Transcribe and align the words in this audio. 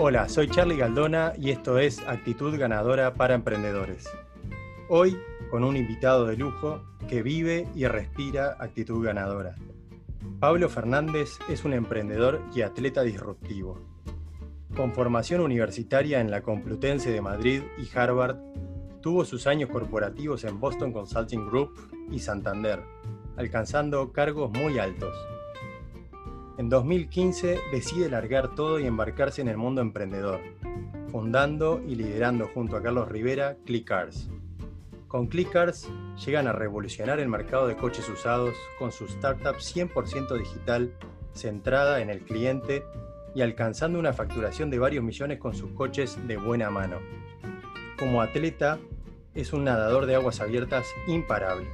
Hola, 0.00 0.28
soy 0.28 0.48
Charlie 0.48 0.76
Galdona 0.76 1.32
y 1.36 1.50
esto 1.50 1.80
es 1.80 1.98
Actitud 2.06 2.56
Ganadora 2.56 3.14
para 3.14 3.34
Emprendedores. 3.34 4.08
Hoy 4.88 5.18
con 5.50 5.64
un 5.64 5.76
invitado 5.76 6.24
de 6.24 6.36
lujo 6.36 6.84
que 7.08 7.20
vive 7.20 7.66
y 7.74 7.84
respira 7.84 8.56
actitud 8.60 9.04
ganadora. 9.04 9.56
Pablo 10.38 10.68
Fernández 10.68 11.40
es 11.48 11.64
un 11.64 11.72
emprendedor 11.72 12.40
y 12.54 12.62
atleta 12.62 13.02
disruptivo. 13.02 13.80
Con 14.76 14.92
formación 14.92 15.40
universitaria 15.40 16.20
en 16.20 16.30
la 16.30 16.42
Complutense 16.42 17.10
de 17.10 17.20
Madrid 17.20 17.62
y 17.76 17.98
Harvard, 17.98 18.36
tuvo 19.00 19.24
sus 19.24 19.48
años 19.48 19.68
corporativos 19.68 20.44
en 20.44 20.60
Boston 20.60 20.92
Consulting 20.92 21.44
Group 21.48 21.72
y 22.12 22.20
Santander, 22.20 22.84
alcanzando 23.36 24.12
cargos 24.12 24.52
muy 24.52 24.78
altos. 24.78 25.12
En 26.58 26.68
2015 26.68 27.60
decide 27.70 28.10
largar 28.10 28.56
todo 28.56 28.80
y 28.80 28.86
embarcarse 28.86 29.40
en 29.40 29.46
el 29.46 29.56
mundo 29.56 29.80
emprendedor, 29.80 30.40
fundando 31.12 31.80
y 31.86 31.94
liderando 31.94 32.50
junto 32.52 32.76
a 32.76 32.82
Carlos 32.82 33.08
Rivera 33.08 33.56
ClickCars. 33.64 34.28
Con 35.06 35.28
ClickCars 35.28 35.88
llegan 36.26 36.48
a 36.48 36.52
revolucionar 36.52 37.20
el 37.20 37.28
mercado 37.28 37.68
de 37.68 37.76
coches 37.76 38.08
usados 38.08 38.56
con 38.76 38.90
su 38.90 39.04
startup 39.04 39.54
100% 39.54 40.36
digital 40.36 40.92
centrada 41.32 42.00
en 42.00 42.10
el 42.10 42.22
cliente 42.22 42.82
y 43.36 43.42
alcanzando 43.42 44.00
una 44.00 44.12
facturación 44.12 44.68
de 44.68 44.80
varios 44.80 45.04
millones 45.04 45.38
con 45.38 45.54
sus 45.54 45.70
coches 45.70 46.18
de 46.26 46.38
buena 46.38 46.70
mano. 46.70 46.96
Como 48.00 48.20
atleta, 48.20 48.80
es 49.32 49.52
un 49.52 49.62
nadador 49.62 50.06
de 50.06 50.16
aguas 50.16 50.40
abiertas 50.40 50.88
imparable. 51.06 51.68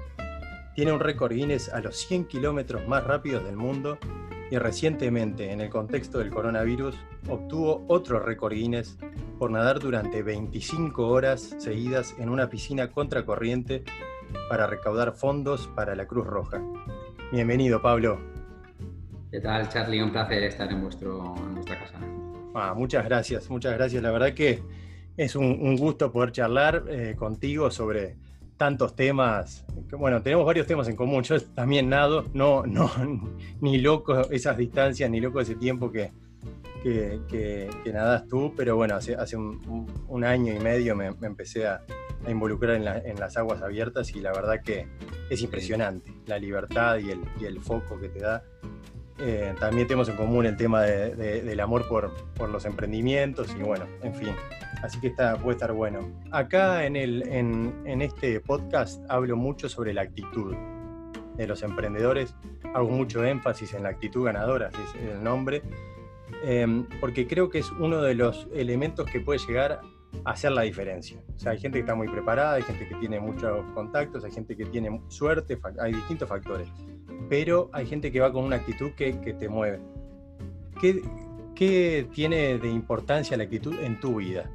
Tiene 0.74 0.92
un 0.92 1.00
récord 1.00 1.32
Guinness 1.32 1.70
a 1.70 1.80
los 1.80 1.96
100 1.96 2.26
kilómetros 2.26 2.86
más 2.86 3.02
rápidos 3.02 3.44
del 3.44 3.56
mundo 3.56 3.98
y 4.50 4.58
recientemente, 4.58 5.50
en 5.50 5.60
el 5.60 5.70
contexto 5.70 6.18
del 6.18 6.30
coronavirus, 6.30 6.94
obtuvo 7.28 7.84
otro 7.88 8.20
récord 8.20 8.52
Guinness 8.52 8.98
por 9.38 9.50
nadar 9.50 9.80
durante 9.80 10.22
25 10.22 11.08
horas 11.08 11.56
seguidas 11.58 12.14
en 12.18 12.28
una 12.28 12.48
piscina 12.48 12.90
contracorriente 12.90 13.84
para 14.48 14.66
recaudar 14.66 15.12
fondos 15.12 15.68
para 15.74 15.94
la 15.94 16.06
Cruz 16.06 16.26
Roja. 16.26 16.62
Bienvenido, 17.32 17.80
Pablo. 17.80 18.20
¿Qué 19.30 19.40
tal, 19.40 19.68
Charlie? 19.68 20.00
Un 20.00 20.12
placer 20.12 20.44
estar 20.44 20.70
en, 20.70 20.82
vuestro, 20.82 21.34
nuestra 21.52 21.78
casa. 21.78 21.98
Ah, 22.54 22.74
muchas 22.76 23.04
gracias, 23.04 23.50
muchas 23.50 23.74
gracias. 23.74 24.02
La 24.02 24.12
verdad 24.12 24.32
que 24.32 24.62
es 25.16 25.34
un, 25.34 25.76
gusto 25.76 26.12
poder 26.12 26.32
charlar 26.32 26.84
eh, 26.88 27.14
contigo 27.16 27.70
sobre 27.70 28.16
tantos 28.56 28.94
temas. 28.94 29.64
bueno, 29.90 30.22
tenemos 30.22 30.46
varios 30.46 30.66
temas 30.66 30.88
en 30.88 30.96
común. 30.96 31.22
Yo 31.22 31.40
también 31.40 31.88
nado, 31.88 32.24
no, 32.32 32.64
no, 32.66 32.90
ni 33.60 33.78
loco 33.78 34.30
esas 34.30 34.56
distancias, 34.56 35.10
ni 35.10 35.20
loco 35.20 35.40
ese 35.40 35.54
tiempo 35.54 35.90
que, 35.90 36.12
que, 36.82 37.70
nadas 37.92 38.26
tú, 38.26 38.52
pero 38.56 38.76
bueno, 38.76 38.96
hace, 38.96 39.14
hace 39.14 39.36
un, 39.36 40.24
año 40.24 40.54
y 40.54 40.58
medio 40.58 40.94
me, 40.94 41.06
empecé 41.22 41.66
a, 41.66 41.82
involucrar 42.28 42.76
en, 42.76 43.20
las 43.20 43.36
aguas 43.36 43.60
abiertas 43.60 44.14
y 44.14 44.20
la 44.20 44.32
verdad 44.32 44.62
que 44.62 44.88
es 45.28 45.42
impresionante 45.42 46.10
la 46.26 46.38
libertad 46.38 46.96
y 46.98 47.10
el, 47.10 47.20
y 47.38 47.44
el 47.44 47.60
foco 47.60 48.00
que 48.00 48.08
te 48.08 48.20
da. 48.20 48.42
Eh, 49.18 49.54
también 49.60 49.86
tenemos 49.86 50.08
en 50.08 50.16
común 50.16 50.44
el 50.46 50.56
tema 50.56 50.82
del 50.82 51.60
amor 51.60 51.86
por, 51.88 52.12
por 52.34 52.48
los 52.48 52.64
emprendimientos 52.64 53.54
y 53.58 53.62
bueno, 53.62 53.86
en 54.02 54.14
fin, 54.14 54.34
Así 54.84 55.00
que 55.00 55.06
está, 55.06 55.38
puede 55.38 55.56
estar 55.56 55.72
bueno. 55.72 56.12
Acá 56.30 56.84
en, 56.84 56.94
el, 56.94 57.22
en, 57.28 58.02
este 58.02 58.38
podcast 58.40 59.02
hablo 59.08 59.34
mucho 59.34 59.66
sobre 59.66 59.94
la 59.94 60.02
actitud 60.02 60.54
de 61.38 61.46
los 61.46 61.62
emprendedores. 61.62 62.34
Hago 62.74 62.90
mucho 62.90 63.24
énfasis 63.24 63.72
en 63.72 63.84
la 63.84 63.88
actitud 63.88 64.26
ganadora, 64.26 64.68
así 64.68 64.78
es 65.00 65.10
el 65.10 65.24
nombre, 65.24 65.62
em, 66.44 66.84
porque 67.00 67.26
creo 67.26 67.48
que 67.48 67.60
es 67.60 67.70
uno 67.70 68.02
de 68.02 68.14
los 68.14 68.46
elementos 68.54 69.08
que 69.10 69.20
puede 69.20 69.38
llegar 69.38 69.80
hacer 70.24 70.52
la 70.52 70.62
diferencia. 70.62 71.18
O 71.36 71.38
sea, 71.38 71.52
hay 71.52 71.58
gente 71.58 71.78
que 71.78 71.80
está 71.80 71.94
muy 71.94 72.08
preparada, 72.08 72.54
hay 72.54 72.62
gente 72.62 72.88
que 72.88 72.94
tiene 72.96 73.20
muchos 73.20 73.64
contactos, 73.72 74.24
hay 74.24 74.32
gente 74.32 74.56
que 74.56 74.66
tiene 74.66 75.00
suerte, 75.08 75.58
hay 75.80 75.92
distintos 75.92 76.28
factores. 76.28 76.68
Pero 77.28 77.70
hay 77.72 77.86
gente 77.86 78.10
que 78.12 78.20
va 78.20 78.32
con 78.32 78.44
una 78.44 78.56
actitud 78.56 78.92
que, 78.92 79.20
que 79.20 79.34
te 79.34 79.48
mueve. 79.48 79.80
¿Qué, 80.80 81.02
¿Qué 81.54 82.08
tiene 82.12 82.58
de 82.58 82.68
importancia 82.68 83.36
la 83.36 83.44
actitud 83.44 83.78
en 83.80 84.00
tu 84.00 84.16
vida? 84.16 84.50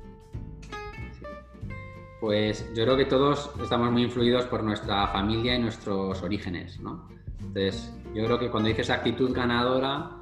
Pues 2.19 2.69
yo 2.75 2.83
creo 2.83 2.97
que 2.97 3.05
todos 3.05 3.51
estamos 3.61 3.91
muy 3.91 4.03
influidos 4.03 4.45
por 4.45 4.63
nuestra 4.63 5.07
familia 5.07 5.55
y 5.55 5.59
nuestros 5.59 6.21
orígenes, 6.21 6.79
¿no? 6.81 7.07
Entonces, 7.39 7.93
yo 8.13 8.25
creo 8.25 8.37
que 8.37 8.49
cuando 8.49 8.67
dices 8.67 8.89
actitud 8.89 9.33
ganadora, 9.33 10.19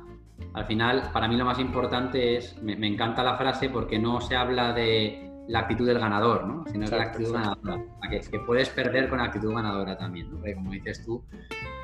al 0.53 0.65
final, 0.65 1.09
para 1.11 1.27
mí 1.27 1.35
lo 1.35 1.45
más 1.45 1.59
importante 1.59 2.37
es, 2.37 2.61
me, 2.61 2.87
encanta 2.87 3.23
la 3.23 3.35
frase 3.37 3.69
porque 3.69 3.97
no 3.97 4.21
se 4.21 4.35
habla 4.35 4.73
de 4.73 5.26
la 5.47 5.59
actitud 5.59 5.85
del 5.87 5.99
ganador, 5.99 6.45
¿no? 6.45 6.65
sino 6.71 6.89
de 6.89 6.97
la 6.97 7.03
actitud 7.03 7.33
ganadora. 7.33 7.83
Que, 8.09 8.19
que, 8.19 8.39
puedes 8.39 8.69
perder 8.69 9.09
con 9.09 9.19
actitud 9.19 9.53
ganadora 9.53 9.97
también, 9.97 10.29
¿no? 10.29 10.37
porque 10.37 10.55
como 10.55 10.71
dices 10.71 11.03
tú, 11.05 11.23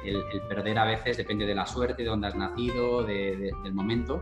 el, 0.06 0.22
perder 0.50 0.79
a 0.79 0.85
veces 0.85 1.18
depende 1.18 1.46
de 1.46 1.56
la 1.56 1.66
suerte, 1.66 2.03
de 2.03 2.09
dónde 2.09 2.28
has 2.28 2.35
nacido, 2.35 3.03
del 3.03 3.74
momento, 3.74 4.22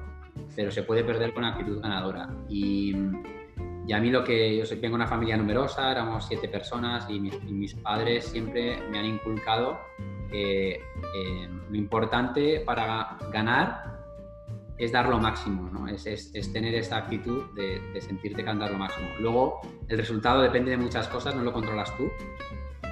pero 0.56 0.72
se 0.72 0.84
puede 0.84 1.04
perder 1.04 1.34
con 1.34 1.44
actitud 1.44 1.82
ganadora. 1.82 2.30
Y 2.50 2.96
y 3.88 3.94
a 3.94 4.00
mí 4.00 4.10
lo 4.10 4.24
que 4.24 4.56
yo 4.58 4.66
soy, 4.66 4.80
vengo 4.80 4.96
de 4.96 5.04
una 5.04 5.08
familia 5.08 5.38
numerosa, 5.38 5.92
éramos 5.92 6.26
siete 6.28 6.48
personas 6.48 7.10
y 7.10 7.20
mis, 7.20 7.74
padres 7.76 8.26
siempre 8.26 8.78
me 8.90 9.00
han 9.00 9.06
inculcado 9.06 9.80
que 10.30 10.74
eh, 10.74 11.50
lo 11.70 11.76
importante 11.76 12.62
para 12.62 13.18
ganar 13.32 13.91
es 14.82 14.92
dar 14.92 15.08
lo 15.08 15.20
máximo, 15.20 15.70
¿no? 15.72 15.88
es, 15.88 16.08
es, 16.08 16.54
tener 16.54 16.74
esa 16.74 16.98
actitud 16.98 17.44
de, 17.54 18.02
sentirte 18.02 18.44
que 18.44 18.52
lo 18.52 18.78
máximo. 18.80 19.10
Luego, 19.20 19.62
el 19.88 19.96
resultado 19.96 20.42
depende 20.42 20.72
de 20.72 20.78
muchas 20.78 21.08
cosas, 21.08 21.36
no 21.36 21.44
lo 21.44 21.54
controlas 21.54 21.96
tú 21.98 22.10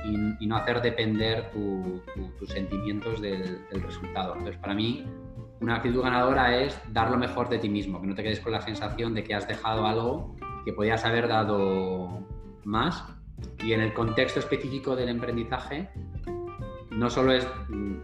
y, 0.05 0.45
no 0.45 0.55
hacer 0.55 0.81
depender 0.81 1.51
tus 1.51 2.49
sentimientos 2.49 3.19
del, 3.21 3.67
del 3.71 3.81
resultado. 3.81 4.33
Entonces, 4.33 4.57
para 4.57 4.75
mí, 4.75 5.03
una 5.61 5.77
actitud 5.77 6.03
ganadora 6.03 6.57
es 6.57 6.79
dar 6.93 7.09
lo 7.09 7.17
mejor 7.17 7.49
de 7.49 7.57
ti 7.57 7.69
mismo, 7.69 7.99
que 7.99 8.05
no 8.05 8.13
te 8.13 8.21
quedes 8.21 8.39
con 8.39 8.51
la 8.51 8.61
sensación 8.61 9.15
de 9.15 9.23
que 9.23 9.33
has 9.33 9.47
dejado 9.47 9.87
algo 9.87 10.35
que 10.65 10.73
podías 10.73 11.03
haber 11.05 11.27
dado 11.27 12.23
más. 12.65 13.03
Y 13.63 13.73
en 13.73 13.81
el 13.81 13.95
contexto 13.95 14.39
específico 14.39 14.95
del 14.95 15.09
emprendizaje, 15.09 15.89
no 16.91 17.09
solo 17.09 17.31
es 17.31 17.47
mm, 17.69 17.95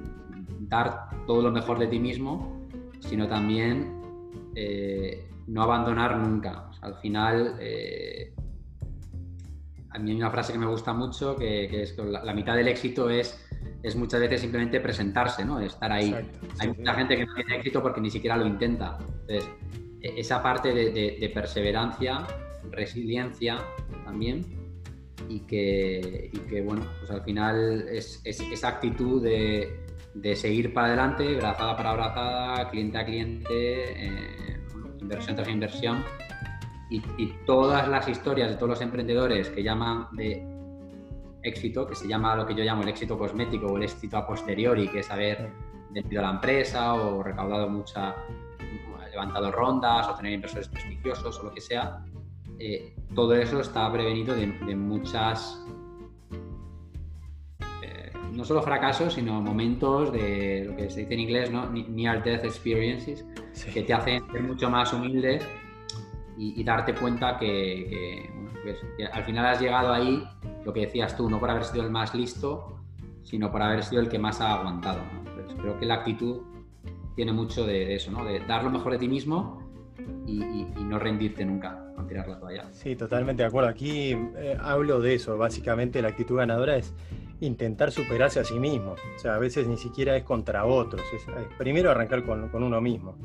dar 0.62 1.10
todo 1.28 1.44
lo 1.44 1.52
mejor 1.52 1.78
de 1.78 1.86
ti 1.86 2.00
mismo, 2.00 2.65
sino 3.08 3.28
también 3.28 4.02
eh, 4.56 5.28
no 5.48 5.64
abandonar 5.64 6.18
nunca. 6.18 6.70
al 6.82 6.96
final, 6.96 7.58
eh, 7.60 8.34
a 9.90 10.00
mí 10.00 10.12
hay 10.12 10.18
una 10.18 10.32
frase 10.32 10.54
que 10.54 10.60
me 10.60 10.68
gusta 10.68 10.94
mucho, 10.94 11.36
que, 11.36 11.82
es 11.82 11.94
que 11.94 12.04
la, 12.04 12.34
mitad 12.34 12.56
del 12.56 12.68
éxito 12.68 13.10
es, 13.10 13.40
es 13.82 13.96
muchas 13.96 14.20
veces 14.20 14.42
simplemente 14.42 14.80
presentarse, 14.80 15.46
¿no? 15.46 15.60
estar 15.60 15.92
ahí. 15.92 16.16
hay 16.60 16.68
mucha 16.68 16.94
gente 16.94 17.16
que 17.16 17.26
no 17.26 17.34
tiene 17.36 17.58
éxito 17.58 17.82
porque 17.82 18.02
ni 18.02 18.10
siquiera 18.10 18.38
lo 18.38 18.46
intenta. 18.46 18.98
Entonces, 19.00 19.50
e, 20.02 20.20
esa 20.20 20.42
parte 20.42 20.74
de 20.74 21.32
perseverancia 21.34 22.26
resiliencia 22.72 23.58
también 24.04 24.46
y 25.30 25.40
que, 25.42 26.32
que 26.50 26.62
bueno, 26.62 26.86
pues 27.00 27.12
al 27.12 27.24
final 27.24 27.88
es, 27.90 28.22
esa 28.24 28.68
actitud 28.68 29.24
de, 29.24 29.85
seguir 30.36 30.74
para 30.74 30.88
adelante, 30.88 31.36
brazada 31.36 31.76
para 31.76 31.94
brazada, 31.94 32.70
cliente 32.70 32.98
a 32.98 33.06
cliente, 33.06 34.08
eh, 34.08 34.60
inversión 35.02 35.36
tras 35.36 35.50
inversión. 35.50 36.04
Y, 36.90 37.02
todas 37.46 37.88
las 37.88 38.08
historias 38.08 38.50
de 38.50 38.56
todos 38.56 38.70
los 38.70 38.82
emprendedores 38.82 39.50
que 39.50 39.64
llaman 39.64 40.08
de 40.14 40.46
éxito, 41.44 41.86
que 41.88 41.96
se 41.96 42.08
llama 42.08 42.36
lo 42.36 42.46
que 42.46 42.56
yo 42.56 42.64
llamo 42.64 42.84
el 42.84 42.90
éxito 42.90 43.18
cosmético 43.18 43.68
o 43.68 43.78
el 43.78 43.84
éxito 43.84 44.18
a 44.18 44.26
posteriori, 44.26 44.88
que 44.88 45.00
es 45.00 45.12
haber 45.12 45.50
vendido 45.92 46.22
a 46.22 46.26
la 46.26 46.32
empresa 46.32 46.94
o 46.94 47.22
recaudado 47.22 47.70
mucha, 47.70 48.16
levantado 49.12 49.52
rondas 49.52 50.08
o 50.08 50.16
tener 50.16 50.34
inversores 50.34 50.68
prestigiosos 50.70 51.40
o 51.40 51.44
lo 51.44 51.54
que 51.54 51.62
sea, 51.62 52.04
eh, 52.60 52.96
todo 53.14 53.36
eso 53.36 53.60
está 53.60 53.92
prevenido 53.92 54.36
de, 54.36 54.76
muchas, 54.76 55.62
no 58.34 58.44
solo 58.44 58.62
fracasos, 58.62 59.14
sino 59.14 59.42
momentos 59.42 60.12
de 60.12 60.66
lo 60.68 60.76
que 60.76 60.90
se 60.90 61.02
dice 61.02 61.14
en 61.14 61.20
inglés, 61.22 61.52
¿no? 61.52 61.70
Near 61.70 62.24
Death 62.24 62.46
Experiences, 62.46 63.26
que 63.74 63.84
te 63.84 63.94
hacen 63.94 64.24
ser 64.32 64.44
mucho 64.44 64.70
más 64.70 64.92
humildes 64.94 65.48
y, 66.38 66.64
darte 66.64 66.94
cuenta 66.94 67.38
que, 67.38 68.30
pues, 68.64 68.78
que, 68.98 69.06
al 69.06 69.24
final 69.24 69.46
has 69.46 69.62
llegado 69.62 69.94
ahí, 69.94 70.24
lo 70.66 70.74
que 70.74 70.82
decías 70.82 71.16
tú, 71.16 71.30
no 71.30 71.40
por 71.40 71.50
haber 71.50 71.64
sido 71.64 71.84
el 71.84 71.92
más 71.92 72.14
listo, 72.14 72.80
sino 73.24 73.52
por 73.52 73.62
haber 73.62 73.84
sido 73.84 74.02
el 74.02 74.10
que 74.10 74.20
más 74.20 74.42
ha 74.42 74.54
aguantado. 74.56 75.02
Pues 75.34 75.54
creo 75.60 75.80
que 75.80 75.86
la 75.86 75.96
actitud 75.96 76.42
tiene 77.16 77.32
mucho 77.32 77.66
de, 77.66 77.96
eso, 77.96 78.12
¿no? 78.12 78.26
de 78.26 78.40
dar 78.42 78.64
lo 78.64 78.70
mejor 78.70 78.92
de 78.94 79.00
ti 79.00 79.08
mismo 79.08 79.60
y, 80.28 80.66
no 80.86 81.00
rendirte 81.00 81.44
nunca, 81.44 81.84
no 81.98 82.06
tirar 82.06 82.28
la 82.28 82.40
toalla. 82.40 82.68
Sí, 82.72 82.96
totalmente 82.96 83.42
de 83.42 83.48
acuerdo. 83.48 83.70
Aquí 83.70 84.12
eh, 84.12 84.56
hablo 84.62 85.00
de 85.00 85.16
eso. 85.16 85.36
Básicamente 85.38 86.02
la 86.02 86.10
actitud 86.10 86.38
ganadora 86.38 86.78
es 86.78 86.94
intentar 87.40 87.92
superarse 87.92 88.40
a 88.40 88.44
sí 88.44 88.60
mismo. 88.60 88.96
O 89.16 89.20
sea, 89.20 89.36
a 89.36 89.40
veces 89.40 89.68
ni 89.68 89.78
siquiera 89.78 90.16
es 90.16 90.24
contra 90.24 90.66
otros. 90.66 91.02
Es, 91.14 91.26
primero 91.58 91.92
arrancar 91.92 92.24
con, 92.26 92.50
uno 92.54 92.82
mismo. 92.82 93.18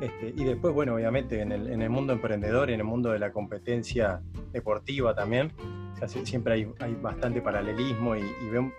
Este, 0.00 0.32
y 0.36 0.44
después, 0.44 0.72
bueno, 0.72 0.94
obviamente 0.94 1.40
en 1.40 1.52
el, 1.52 1.90
mundo 1.90 2.12
emprendedor, 2.12 2.70
en 2.70 2.80
el 2.80 2.86
mundo 2.86 3.10
de 3.10 3.18
la 3.18 3.32
competencia 3.32 4.22
deportiva 4.52 5.14
también, 5.14 5.52
siempre 6.06 6.54
hay, 6.54 6.94
bastante 7.02 7.40
paralelismo 7.40 8.14
y, 8.14 8.22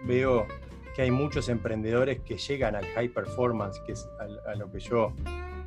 veo, 0.06 0.47
que 0.95 1.01
hay 1.01 1.12
muchos 1.12 1.50
emprendedores 1.50 2.21
que 2.21 2.38
llegan 2.38 2.75
al 2.75 2.85
high 2.85 3.09
performance, 3.09 3.81
que 3.85 3.92
es 3.92 4.07
a, 4.47 4.56
lo 4.56 4.71
que 4.71 4.80
yo, 4.80 5.13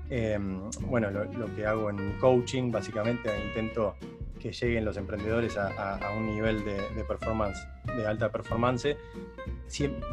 em, 0.08 0.70
bueno, 0.86 1.10
lo, 1.10 1.54
que 1.54 1.66
hago 1.66 1.90
en 1.90 2.18
coaching, 2.18 2.70
básicamente 2.70 3.30
intento 3.48 3.94
que 4.42 4.52
lleguen 4.52 4.84
los 4.84 4.96
emprendedores 4.96 5.56
a, 5.56 5.98
un 6.16 6.26
nivel 6.26 6.64
de, 6.64 7.04
performance, 7.06 7.58
de 7.96 8.06
alta 8.06 8.30
performance. 8.30 8.96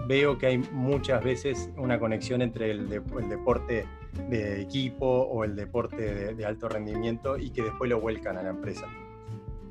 veo 0.07 0.37
que 0.37 0.45
hay 0.45 0.57
muchas 0.59 1.23
veces 1.23 1.69
una 1.75 1.99
conexión 1.99 2.41
entre 2.43 2.69
el, 2.69 2.91
el 2.91 3.29
deporte 3.29 3.87
de 4.29 4.61
equipo 4.61 5.05
o 5.05 5.43
el 5.43 5.55
deporte 5.55 6.33
de, 6.35 6.45
alto 6.45 6.69
rendimiento 6.69 7.37
y 7.37 7.49
que 7.49 7.63
después 7.63 7.89
lo 7.89 7.99
vuelcan 7.99 8.37
a 8.37 8.43
la 8.43 8.51
empresa. 8.51 8.87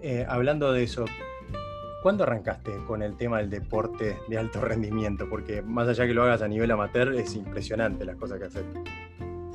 Eh, 0.01 0.27
hablando 0.29 0.73
de 0.73 0.83
eso, 0.83 1.05
¿cuándo 2.03 2.25
arrancaste 2.25 2.73
con 2.87 3.03
el 3.03 3.17
tema 3.17 3.39
del 3.39 3.51
deporte 3.51 4.19
de 4.29 4.39
alto 4.39 4.61
rendimiento? 4.65 5.29
Porque 5.31 5.63
más 5.63 5.87
allá 5.89 6.07
que 6.07 6.15
lo 6.15 6.25
hagas 6.25 6.43
a 6.43 6.49
nivel 6.49 6.71
amateur, 6.73 7.15
es 7.15 7.35
impresionante 7.37 8.05
las 8.05 8.17
cosas 8.17 8.39
que 8.39 8.45
haces. 8.47 8.65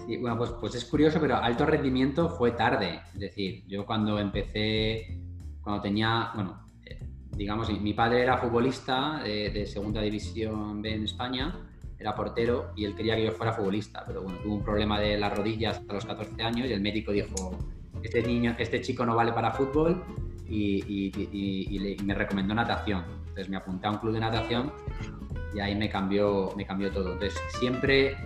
Sí, 0.05 0.17
bueno, 0.17 0.38
pues, 0.38 0.51
pues 0.59 0.75
es 0.75 0.85
curioso, 0.85 1.19
pero 1.19 1.38
alto 1.38 1.65
rendimiento 1.65 2.29
fue 2.29 2.51
tarde. 2.51 3.01
Es 3.13 3.19
decir, 3.19 3.63
yo 3.67 3.85
cuando 3.85 4.19
empecé, 4.19 5.19
cuando 5.61 5.81
tenía, 5.81 6.31
bueno, 6.35 6.67
eh, 6.85 7.00
digamos, 7.35 7.69
mi 7.81 7.94
padre 7.94 8.23
era 8.23 8.38
futbolista 8.38 9.21
de 9.23 9.65
segunda 9.65 10.01
división 10.01 10.81
B 10.81 10.94
en 10.94 11.03
España 11.03 11.69
era 12.03 12.13
portero 12.15 12.71
y 12.75 12.83
él 12.83 12.95
quería 12.95 13.15
que 13.15 13.23
yo 13.23 13.31
fuera 13.31 13.53
futbolista, 13.53 14.03
pero 14.05 14.23
bueno, 14.23 14.38
tuvo 14.39 14.55
un 14.55 14.63
problema 14.63 15.00
de 15.00 15.17
las 15.17 15.35
rodillas 15.35 15.81
a 15.88 15.94
los 15.94 16.05
14 16.05 16.44
años 16.44 16.67
y 16.69 16.73
el 16.73 16.81
médico 16.81 17.13
dijo, 17.13 17.57
este 18.03 18.21
niño, 18.21 18.55
este 18.59 18.81
chico 18.81 19.05
no 19.05 19.15
vale 19.15 19.31
para 19.31 19.51
fútbol 19.51 20.03
y, 20.50 21.11
me 22.03 22.13
recomendó 22.13 22.53
natación. 22.53 23.05
Entonces 23.19 23.50
me 23.50 23.55
apunté 23.55 23.88
a 23.88 23.91
un 23.91 23.97
club 23.97 24.13
de 24.13 24.19
natación 24.19 24.73
y 25.55 25.61
ahí 25.61 25.75
me 25.75 25.89
cambió, 25.89 26.51
me 26.57 26.65
cambió 26.65 26.91
todo. 26.91 27.13
Entonces 27.13 27.39
siempre 27.57 28.17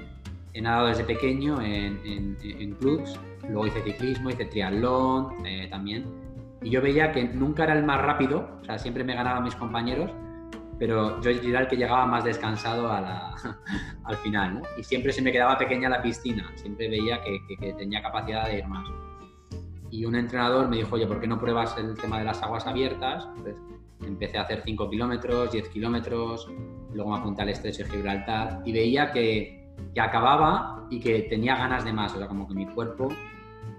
he 0.53 0.61
nadado 0.61 0.87
desde 0.87 1.03
pequeño 1.03 1.61
en, 1.61 1.99
en, 2.43 2.75
clubs, 2.75 3.19
luego 3.43 3.67
hice 3.67 3.81
ciclismo, 3.81 4.29
hice 4.29 4.45
triatlón 4.45 5.45
eh, 5.45 5.67
también. 5.69 6.05
Y 6.61 6.69
yo 6.69 6.81
veía 6.81 7.11
que 7.11 7.25
nunca 7.25 7.63
era 7.63 7.73
el 7.73 7.83
más 7.83 8.01
rápido, 8.01 8.49
o 8.61 8.65
sea, 8.65 8.79
siempre 8.79 9.03
me 9.03 9.13
ganaban 9.13 9.43
mis 9.43 9.55
compañeros, 9.55 10.11
pero 10.79 11.19
yo 11.21 11.31
era 11.31 11.61
el 11.61 11.67
que 11.67 11.75
llegaba 11.75 12.05
más 12.05 12.23
descansado 12.23 12.91
al 14.03 14.15
final, 14.17 14.55
¿no? 14.55 14.61
Y 14.77 14.83
siempre 14.83 15.11
se 15.11 15.21
me 15.21 15.31
quedaba 15.31 15.57
pequeña 15.57 15.89
la 15.89 16.01
piscina, 16.01 16.51
siempre 16.55 16.89
veía 16.89 17.19
que, 17.21 17.73
tenía 17.73 18.01
capacidad 18.01 18.47
de 18.47 18.59
ir 18.59 18.67
más. 18.67 18.87
Y 19.89 20.05
un 20.05 20.15
entrenador 20.15 20.67
me 20.67 20.77
dijo, 20.77 20.95
oye, 20.95 21.07
¿por 21.07 21.19
qué 21.19 21.27
no 21.27 21.39
pruebas 21.39 21.77
el 21.77 21.95
tema 21.95 22.19
de 22.19 22.25
las 22.25 22.41
aguas 22.43 22.67
abiertas? 22.67 23.27
Entonces 23.37 23.57
empecé 24.05 24.37
a 24.37 24.41
hacer 24.41 24.61
5 24.63 24.89
kilómetros, 24.89 25.51
10 25.51 25.69
kilómetros, 25.69 26.47
luego 26.93 27.11
me 27.11 27.17
apunté 27.17 27.41
al 27.41 27.49
estrecho 27.49 27.83
de 27.83 27.89
Gibraltar 27.89 28.61
y 28.65 28.73
veía 28.73 29.11
que, 29.11 29.66
que, 29.93 30.01
acababa 30.01 30.87
y 30.89 30.99
que 30.99 31.21
tenía 31.23 31.55
ganas 31.55 31.85
de 31.85 31.93
más, 31.93 32.13
o 32.13 32.17
sea, 32.17 32.27
como 32.27 32.47
que 32.47 32.53
mi 32.53 32.65
cuerpo 32.67 33.09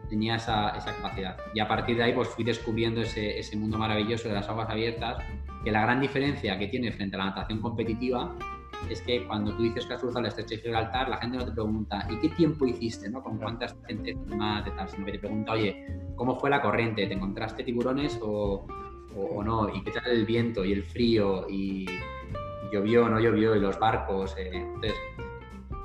tenía 0.08 0.36
esa, 0.36 0.70
esa 0.70 0.94
capacidad. 0.96 1.36
Y 1.54 1.60
a 1.60 1.68
partir 1.68 1.96
de 1.96 2.04
ahí 2.04 2.12
pues 2.12 2.28
fui 2.28 2.44
descubriendo 2.44 3.02
ese, 3.02 3.38
ese 3.38 3.56
mundo 3.56 3.78
maravilloso 3.78 4.28
de 4.28 4.34
las 4.34 4.48
aguas 4.48 4.70
abiertas 4.70 5.18
que 5.64 5.70
la 5.70 5.82
gran 5.82 6.00
diferencia 6.00 6.58
que 6.58 6.68
tiene 6.68 6.92
frente 6.92 7.16
a 7.16 7.18
la 7.18 7.24
natación 7.26 7.60
competitiva 7.60 8.34
es 8.90 9.02
que 9.02 9.26
cuando 9.26 9.54
tú 9.54 9.64
dices 9.64 9.86
que 9.86 9.94
has 9.94 10.00
cruzado 10.00 10.20
el 10.20 10.26
estrecho 10.26 10.54
de 10.54 10.62
Gibraltar, 10.62 11.08
la 11.08 11.18
gente 11.18 11.36
no 11.36 11.44
te 11.44 11.52
pregunta, 11.52 12.06
¿y 12.10 12.16
qué 12.20 12.28
tiempo 12.30 12.66
hiciste? 12.66 13.10
¿no? 13.10 13.22
¿Con 13.22 13.38
cuántas 13.38 13.76
gente 13.86 14.14
más 14.14 14.64
de 14.64 14.70
tal? 14.70 14.88
Sino 14.88 15.04
que 15.04 15.12
te 15.12 15.18
pregunta, 15.18 15.52
oye, 15.52 15.86
¿cómo 16.16 16.38
fue 16.38 16.50
la 16.50 16.62
corriente? 16.62 17.06
¿Te 17.06 17.14
encontraste 17.14 17.64
tiburones 17.64 18.18
o, 18.22 18.66
o, 19.16 19.42
no? 19.42 19.68
¿Y 19.74 19.82
qué 19.82 19.90
tal 19.90 20.06
el 20.06 20.24
viento 20.24 20.64
y 20.64 20.72
el 20.72 20.84
frío? 20.84 21.46
¿Y, 21.48 21.86
llovió 22.72 23.06
o 23.06 23.08
no 23.08 23.18
llovió? 23.18 23.56
¿Y 23.56 23.60
los 23.60 23.78
barcos? 23.78 24.36
Eh, 24.38 24.50
entonces, 24.52 24.94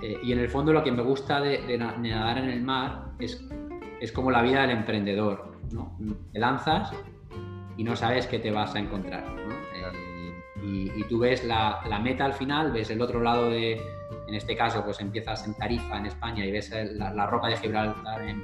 eh, 0.04 0.20
y 0.22 0.34
en 0.34 0.40
el 0.40 0.50
fondo 0.50 0.74
lo 0.74 0.84
que 0.84 0.92
me 0.92 1.02
gusta 1.02 1.40
de, 1.40 1.78
nadar 1.78 2.38
en 2.38 2.50
el 2.50 2.62
mar 2.62 3.14
es, 3.20 3.42
es 4.02 4.12
como 4.12 4.32
la 4.32 4.42
vida 4.42 4.60
del 4.64 4.72
emprendedor. 4.72 5.54
¿no? 5.72 5.98
Te 6.34 6.40
lanzas 6.40 6.92
y 7.78 7.86
no 7.86 7.96
sabes 7.96 8.28
qué 8.28 8.38
te 8.38 8.52
vas 8.52 8.76
a 8.76 8.80
encontrar. 8.80 9.24
y, 10.62 11.04
tú 11.06 11.20
ves 11.20 11.46
la, 11.46 11.80
meta 12.04 12.26
al 12.26 12.34
final, 12.34 12.74
ves 12.74 12.90
el 12.90 13.02
otro 13.02 13.22
lado 13.22 13.50
de, 13.50 13.82
en 14.28 14.36
este 14.36 14.58
caso, 14.58 14.84
pues 14.84 15.00
empiezas 15.00 15.48
en 15.48 15.54
Tarifa, 15.54 15.98
en 15.98 16.08
España, 16.08 16.46
y 16.46 16.52
ves 16.52 16.70
la, 16.96 17.26
roca 17.26 17.48
de 17.48 17.56
Gibraltar 17.56 18.24
en, 18.24 18.44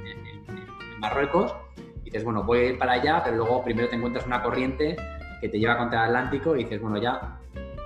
Marruecos, 0.98 1.54
y 1.76 2.04
dices, 2.04 2.24
bueno, 2.24 2.42
voy 2.42 2.58
a 2.58 2.64
ir 2.70 2.78
para 2.78 2.92
allá, 2.92 3.22
pero 3.22 3.36
luego 3.36 3.62
primero 3.62 3.88
te 3.88 3.96
encuentras 3.96 4.26
una 4.26 4.42
corriente 4.42 4.96
que 5.42 5.48
te 5.50 5.58
lleva 5.58 5.76
contra 5.76 6.04
el 6.04 6.16
Atlántico 6.16 6.56
y 6.56 6.64
dices, 6.64 6.80
bueno, 6.80 6.96
ya, 6.96 7.39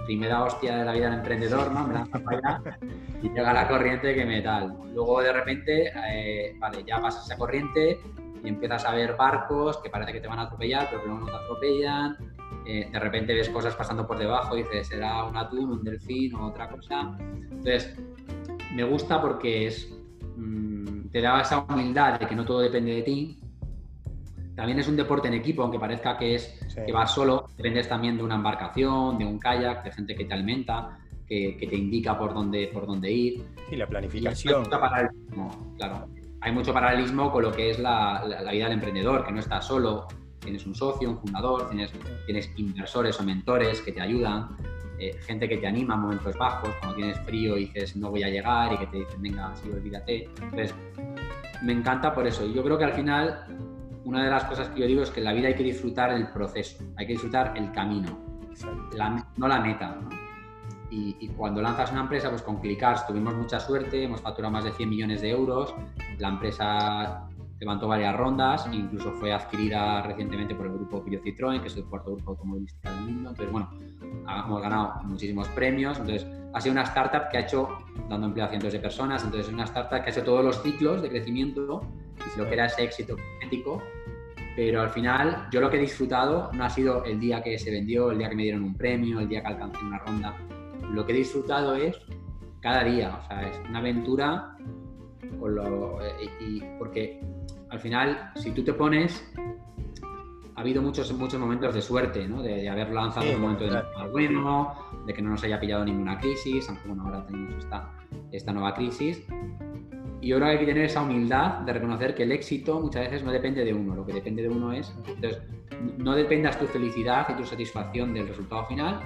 primera 0.05 0.45
hostia 0.45 0.77
de 0.77 0.85
la 0.85 0.93
vida 0.93 1.11
del 1.11 1.19
emprendedor, 1.19 1.73
¿no? 1.73 1.87
Me 1.87 1.95
lanzo 1.95 2.23
para 2.23 2.39
allá 2.39 2.79
y 3.23 3.29
llega 3.29 3.53
la 3.53 3.69
corriente 3.69 4.15
que 4.15 4.25
me 4.25 4.43
tal. 4.43 4.77
Luego 4.93 5.21
de 5.23 5.33
repente, 5.33 5.93
eh, 6.09 6.57
vale, 6.59 6.85
ya 6.85 7.01
pasas 7.01 7.25
esa 7.25 7.37
corriente, 7.37 8.01
y 8.45 8.49
empiezas 8.49 8.85
a 8.85 8.95
ver 8.95 9.17
barcos 9.17 9.79
que 9.79 9.89
parece 9.89 10.13
que 10.13 10.21
te 10.21 10.29
van 10.29 10.39
a 10.39 10.43
atropellar, 10.43 10.89
pero 10.91 11.05
luego 11.05 11.21
no 11.21 11.27
te 11.27 11.37
atropellan. 11.37 12.17
Eh, 12.67 12.89
de 12.91 12.99
repente 12.99 13.35
ves 13.35 13.49
cosas 13.49 13.75
pasando 13.75 14.07
por 14.07 14.19
debajo 14.19 14.57
y 14.57 14.63
dices, 14.63 14.89
será 14.89 15.25
un 15.25 15.37
atún, 15.37 15.71
un 15.71 15.85
delfín 15.85 16.35
o 16.35 16.49
otra 16.49 16.69
cosa. 16.69 17.17
Entonces, 17.19 17.97
me 18.75 18.85
gusta 18.85 19.21
porque 19.21 19.67
es, 19.67 19.91
mm, 20.37 21.09
te 21.11 21.21
da 21.21 21.41
esa 21.41 21.61
humildad 21.61 22.21
de 22.21 22.27
que 22.27 22.35
no 22.35 22.45
todo 22.45 22.61
depende 22.61 22.95
de 22.95 23.03
ti. 23.03 23.39
También 24.55 24.79
es 24.79 24.89
un 24.89 24.97
deporte 24.97 25.29
en 25.29 25.35
equipo, 25.35 25.63
aunque 25.63 25.79
parezca 25.79 26.17
que 26.17 26.35
es 26.35 26.64
que 26.75 26.93
vas 26.93 27.15
solo, 27.15 27.47
dependes 27.57 27.89
también 27.89 28.17
de 28.17 28.23
una 28.23 28.35
embarcación, 28.35 29.19
de 29.19 29.25
un 29.25 29.39
kayak, 29.39 29.85
de 29.85 29.93
gente 29.93 30.15
que 30.15 30.25
te 30.25 30.35
alimenta, 30.35 30.99
que, 31.27 31.57
te 31.59 31.77
indica 31.77 32.19
por 32.19 32.35
dónde, 32.35 32.71
por 32.73 32.87
dónde 32.87 33.11
ir. 33.11 33.45
Y 33.71 33.77
la 33.77 33.87
planificación. 33.87 34.65
claro 34.65 36.09
hay 36.45 36.53
mucho 36.53 36.75
paralelismo 36.75 37.33
con 37.33 37.43
lo 37.43 37.53
que 37.53 37.71
es 37.71 37.79
la, 37.79 38.23
vida 38.53 38.65
del 38.65 38.75
emprendedor, 38.75 39.25
que 39.25 39.33
no 39.33 39.41
estás 39.41 39.67
solo, 39.67 40.07
tienes 40.39 40.67
un 40.67 40.75
socio, 40.75 41.09
un 41.09 41.19
fundador, 41.19 41.71
tienes, 41.71 41.91
tienes 42.27 42.51
inversores 42.59 43.19
o 43.19 43.23
mentores 43.23 43.81
que 43.81 43.93
te 43.93 44.03
ayudan, 44.03 44.55
eh, 44.99 45.19
gente 45.23 45.49
que 45.49 45.57
te 45.57 45.67
anima 45.67 45.95
en 45.95 46.01
momentos 46.01 46.37
bajos, 46.37 46.69
cuando 46.81 46.97
tienes 46.97 47.19
frío 47.21 47.57
y 47.57 47.65
dices 47.65 47.97
no 47.97 48.11
voy 48.11 48.25
a 48.25 48.29
llegar 48.29 48.75
y 48.75 48.77
que 48.77 48.87
te 48.89 48.99
dicen 48.99 49.23
venga, 49.23 49.57
sí, 49.57 49.71
olvídate. 49.71 50.29
Entonces, 50.43 50.75
me 51.63 51.73
encanta 51.73 52.13
por 52.13 52.27
eso. 52.27 52.47
Yo 52.47 52.63
creo 52.63 52.77
que 52.77 52.85
al 52.85 52.93
final, 52.93 53.47
una 54.05 54.25
de 54.25 54.31
las 54.31 54.45
cosas 54.45 54.69
que 54.69 54.81
yo 54.81 54.87
digo 54.87 55.03
es 55.03 55.11
que 55.11 55.21
en 55.21 55.25
la 55.25 55.33
vida 55.33 55.49
hay 55.49 55.55
que 55.55 55.63
disfrutar 55.63 56.13
el 56.13 56.29
proceso, 56.29 56.85
hay 56.97 57.07
que 57.07 57.13
disfrutar 57.13 57.55
el 57.57 57.73
camino, 57.73 58.19
no 59.37 59.49
la 59.49 59.61
meta. 59.61 59.99
Y, 60.91 61.29
cuando 61.37 61.61
lanzas 61.61 61.91
una 61.91 62.03
empresa, 62.03 62.31
pues 62.31 62.43
con 62.43 62.61
Clickars 62.61 63.05
tuvimos 63.05 63.35
mucha 63.35 63.59
suerte, 63.59 64.05
hemos 64.05 64.21
facturado 64.21 64.53
más 64.53 64.63
de 64.63 64.71
100 64.71 64.89
millones 64.89 65.23
de 65.23 65.31
euros, 65.31 65.75
la 66.19 66.29
empresa 66.29 67.27
levantó 67.59 67.89
varias 67.89 68.15
rondas, 68.17 68.69
incluso 68.71 69.11
fue 69.15 69.33
adquirida 69.33 70.03
recientemente 70.03 70.55
por 70.55 70.67
el 70.67 70.75
grupo 70.75 71.03
Pio 71.03 71.21
Citroën, 71.21 71.61
que 71.61 71.67
es 71.67 71.77
el 71.77 71.85
cuarto 71.87 72.15
grupo 72.15 72.33
automovilístico 72.33 72.89
del 72.89 73.01
mundo. 73.01 73.31
Entonces, 73.31 73.51
bueno, 73.51 73.71
hemos 74.23 74.63
ganado 74.63 75.03
muchísimos 75.05 75.49
premios. 75.49 75.99
Entonces, 75.99 76.27
ha 76.53 76.61
sido 76.61 76.73
una 76.73 76.83
startup 76.83 77.29
que 77.31 77.39
ha 77.39 77.41
hecho, 77.41 77.69
dando 78.09 78.27
empleo 78.27 78.47
a 78.47 78.49
cientos 78.49 78.73
de 78.73 78.79
personas, 78.79 79.25
entonces 79.25 79.49
es 79.49 79.55
una 79.55 79.65
startup 79.65 80.03
que 80.03 80.11
ha 80.11 80.13
hecho 80.13 80.23
todos 80.23 80.45
los 80.45 80.63
ciclos 80.63 81.03
de 81.03 81.09
crecimiento 81.09 81.83
y 82.35 82.39
lo 82.39 82.47
que 82.47 82.55
era 82.55 82.67
ese 82.67 82.85
éxito 82.85 83.17
ético. 83.43 83.83
Pero 84.57 84.83
al 84.83 84.91
final, 84.91 85.49
yo 85.51 85.61
lo 85.61 85.69
que 85.69 85.79
he 85.79 85.81
disfrutado 85.81 86.51
no 86.53 86.65
ha 86.65 86.71
sido 86.71 87.05
el 87.05 87.19
día 87.19 87.43
que 87.43 87.59
se 87.59 87.73
vendió, 87.73 88.13
el 88.13 88.19
día 88.19 88.29
que 88.29 88.37
me 88.37 88.45
dieron 88.45 88.63
un 88.63 88.77
premio, 88.77 89.19
el 89.19 89.29
día 89.29 89.41
que 89.41 89.49
alcancé 89.49 89.81
una 89.85 89.99
ronda 89.99 90.37
lo 90.95 91.05
que 91.05 91.13
he 91.13 91.17
disfrutado 91.17 91.75
es 91.75 91.99
cada 92.61 92.85
día, 92.85 93.19
o 93.23 93.27
sea, 93.27 93.49
es 93.49 93.61
una 93.69 93.81
aventura 93.81 94.57
eh, 95.23 96.29
y, 96.41 96.63
porque 96.79 97.21
al 97.71 97.81
final, 97.81 98.31
si 98.37 98.53
tú 98.53 98.65
te 98.65 98.73
pones, 98.73 99.33
ha 100.57 100.61
habido 100.61 100.83
muchos, 100.83 101.13
muchos 101.13 101.41
momentos 101.41 101.75
de 101.75 101.83
suerte, 101.83 102.29
¿no? 102.29 102.43
De, 102.43 102.69
haber 102.69 102.91
lanzado 102.91 103.31
un 103.35 103.41
momento 103.41 103.65
de 103.65 103.83
bueno, 104.13 104.75
de 105.07 105.13
que 105.13 105.23
no 105.23 105.31
nos 105.31 105.43
haya 105.43 105.59
pillado 105.59 105.85
ninguna 105.85 106.19
crisis, 106.19 106.69
aunque 106.69 106.89
bueno, 106.89 107.05
ahora 107.05 107.27
tenemos 107.27 107.55
esta, 107.57 107.93
esta 108.31 108.53
nueva 108.53 108.75
crisis. 108.75 109.25
Y 110.21 110.33
ahora 110.33 110.49
hay 110.49 110.59
que 110.59 110.67
tener 110.67 110.85
esa 110.85 111.03
humildad 111.03 111.61
de 111.61 111.73
reconocer 111.73 112.15
que 112.15 112.23
el 112.23 112.33
éxito 112.33 112.81
muchas 112.81 113.05
veces 113.05 113.25
no 113.25 113.31
depende 113.31 113.65
de 113.65 113.75
uno, 113.75 113.95
lo 113.95 114.07
que 114.07 114.15
depende 114.15 114.43
de 114.43 114.49
uno 114.49 114.73
es, 114.73 114.95
entonces, 115.07 115.43
no 115.99 116.15
dependas 116.15 116.59
tu 116.59 116.67
felicidad 116.67 117.27
y 117.29 117.35
tu 117.35 117.45
satisfacción 117.45 118.15
del 118.15 118.29
resultado 118.29 118.65
final, 118.65 119.01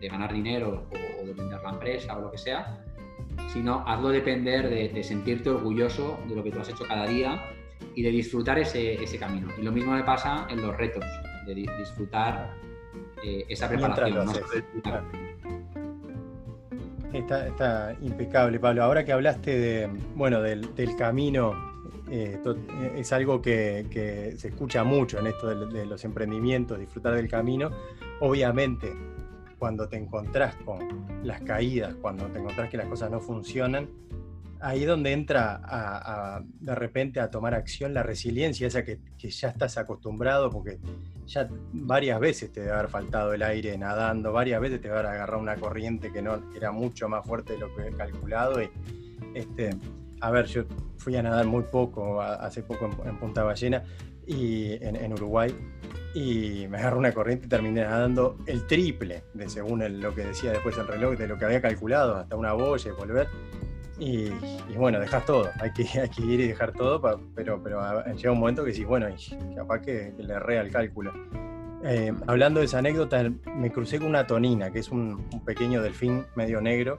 de 0.00 0.08
ganar 0.08 0.32
dinero 0.32 0.88
o, 0.90 1.24
de 1.24 1.32
vender 1.32 1.62
la 1.62 1.70
empresa 1.70 2.18
o 2.18 2.22
lo 2.22 2.30
que 2.30 2.38
sea, 2.38 2.84
sino 3.48 3.84
hazlo 3.86 4.08
depender 4.08 4.68
de, 4.68 5.04
sentirte 5.04 5.50
orgulloso 5.50 6.18
de 6.28 6.34
lo 6.34 6.42
que 6.42 6.50
tú 6.50 6.60
has 6.60 6.68
hecho 6.68 6.84
cada 6.86 7.06
día 7.06 7.40
y 7.94 8.02
de 8.02 8.10
disfrutar 8.10 8.58
ese, 8.58 9.02
ese 9.02 9.18
camino. 9.18 9.48
Y 9.58 9.62
lo 9.62 9.72
mismo 9.72 9.92
me 9.92 10.04
pasa 10.04 10.46
en 10.50 10.62
los 10.62 10.76
retos, 10.76 11.04
de 11.46 11.54
disfrutar 11.54 12.54
eh, 13.24 13.44
esa 13.48 13.68
preparación. 13.68 14.28
Está, 17.12 17.46
está, 17.46 17.96
impecable, 18.02 18.58
Pablo. 18.58 18.82
Ahora 18.82 19.04
que 19.04 19.12
hablaste 19.12 19.58
de, 19.58 19.88
bueno, 20.14 20.42
del, 20.42 20.74
del 20.74 20.96
camino 20.96 21.54
eh, 22.08 22.38
eh, 22.44 22.92
es 22.96 23.12
algo 23.12 23.42
que, 23.42 24.34
se 24.36 24.48
escucha 24.48 24.84
mucho 24.84 25.18
en 25.18 25.26
esto 25.26 25.48
de, 25.48 25.86
los 25.86 26.04
emprendimientos, 26.04 26.78
disfrutar 26.78 27.14
del 27.14 27.28
camino. 27.28 27.70
Obviamente, 28.20 28.92
cuando 29.58 29.88
te 29.88 29.96
encontrás 29.96 30.54
con 30.64 31.06
las 31.24 31.40
caídas, 31.42 31.94
cuando 31.96 32.26
te 32.26 32.38
encontrás 32.38 32.70
que 32.70 32.76
las 32.76 32.86
cosas 32.86 33.10
no 33.10 33.20
funcionan, 33.20 33.88
ahí 34.60 34.84
donde 34.84 35.12
entra 35.12 36.42
de 36.60 36.74
repente 36.74 37.20
a 37.20 37.30
tomar 37.30 37.54
acción 37.54 37.94
la 37.94 38.02
resiliencia, 38.02 38.66
esa 38.66 38.84
que, 38.84 38.98
ya 39.18 39.48
estás 39.48 39.76
acostumbrado, 39.78 40.50
porque 40.50 40.78
ya 41.26 41.48
varias 41.72 42.20
veces 42.20 42.52
te 42.52 42.60
debe 42.60 42.72
haber 42.72 42.88
faltado 42.88 43.32
el 43.32 43.42
aire 43.42 43.76
nadando, 43.76 44.32
varias 44.32 44.60
veces 44.60 44.80
te 44.80 44.88
debe 44.88 45.00
haber 45.00 45.12
agarrado 45.12 45.40
una 45.40 45.56
corriente 45.56 46.12
que 46.12 46.22
no 46.22 46.40
era 46.54 46.70
mucho 46.70 47.08
más 47.08 47.26
fuerte 47.26 47.54
de 47.54 47.58
lo 47.60 47.74
que 47.74 47.88
he 47.88 47.92
calculado. 47.92 48.62
Y, 48.62 48.70
este, 49.34 49.70
a 50.20 50.30
ver, 50.30 50.46
yo 50.46 50.64
fui 50.98 51.16
a 51.16 51.22
nadar 51.22 51.46
muy 51.46 51.64
poco, 51.64 52.20
hace 52.20 52.62
poco 52.62 52.90
en, 53.04 53.18
Punta 53.18 53.42
Ballena, 53.42 53.82
y 54.26 54.72
en, 54.84 55.12
Uruguay, 55.12 55.54
y 56.14 56.66
me 56.68 56.78
agarró 56.78 56.98
una 56.98 57.12
corriente 57.12 57.46
y 57.46 57.48
terminé 57.48 57.82
nadando 57.82 58.38
el 58.46 58.66
triple, 58.66 59.22
de 59.34 59.48
según 59.48 60.00
lo 60.00 60.14
que 60.14 60.24
decía 60.24 60.50
después 60.50 60.76
el 60.78 60.86
reloj, 60.86 61.16
de 61.16 61.28
lo 61.28 61.38
que 61.38 61.44
había 61.44 61.60
calculado, 61.60 62.16
hasta 62.16 62.34
una 62.36 62.52
boya 62.52 62.90
y 62.90 62.94
volver. 62.94 63.28
Y, 63.98 64.30
bueno, 64.76 65.00
dejas 65.00 65.24
todo, 65.24 65.50
hay 65.58 65.72
que, 65.72 65.84
hay 66.00 66.08
que 66.08 66.22
ir 66.22 66.40
y 66.40 66.48
dejar 66.48 66.72
todo, 66.72 67.00
pero, 67.34 67.62
pero 67.62 67.80
llega 68.14 68.32
un 68.32 68.38
momento 68.38 68.64
que 68.64 68.72
sí, 68.72 68.84
bueno, 68.84 69.06
capaz 69.54 69.80
que, 69.80 70.12
le 70.18 70.34
erré 70.34 70.58
al 70.58 70.70
cálculo. 70.70 71.12
Eh, 71.84 72.12
hablando 72.26 72.60
de 72.60 72.66
esa 72.66 72.78
anécdota, 72.78 73.22
me 73.54 73.70
crucé 73.70 73.98
con 73.98 74.08
una 74.08 74.26
tonina, 74.26 74.70
que 74.70 74.80
es 74.80 74.90
un, 74.90 75.24
pequeño 75.44 75.82
delfín 75.82 76.26
medio 76.34 76.60
negro, 76.60 76.98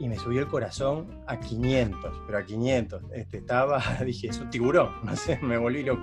y 0.00 0.08
me 0.08 0.16
subió 0.16 0.40
el 0.40 0.48
corazón 0.48 1.06
a 1.26 1.38
500, 1.38 2.22
pero 2.26 2.38
a 2.38 2.42
500. 2.42 3.02
Este, 3.12 3.36
estaba, 3.38 3.82
dije, 4.04 4.28
es 4.28 4.38
un 4.38 4.50
tiburón, 4.50 4.90
no 5.04 5.14
sé, 5.14 5.38
me 5.42 5.58
volví 5.58 5.82
loco. 5.82 6.02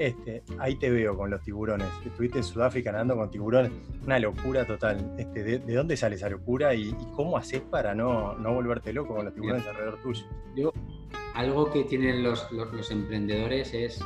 Este, 0.00 0.42
ahí 0.58 0.76
te 0.76 0.88
veo 0.88 1.14
con 1.14 1.28
los 1.28 1.42
tiburones. 1.42 1.86
Estuviste 2.06 2.38
en 2.38 2.44
Sudáfrica 2.44 2.90
nadando 2.90 3.16
con 3.16 3.30
tiburones. 3.30 3.70
Una 4.02 4.18
locura 4.18 4.64
total. 4.64 5.14
Este, 5.18 5.42
de, 5.42 5.74
dónde 5.74 5.94
sale 5.94 6.14
esa 6.14 6.30
locura 6.30 6.74
y, 6.74 6.96
cómo 7.14 7.36
haces 7.36 7.60
para 7.60 7.94
no, 7.94 8.32
no, 8.38 8.54
volverte 8.54 8.94
loco 8.94 9.14
con 9.14 9.26
los 9.26 9.34
tiburones 9.34 9.66
alrededor 9.66 10.00
tuyo? 10.00 10.24
Yo, 10.56 10.72
algo 11.34 11.70
que 11.70 11.84
tienen 11.84 12.22
los, 12.22 12.48
emprendedores 12.90 13.74
es, 13.74 14.02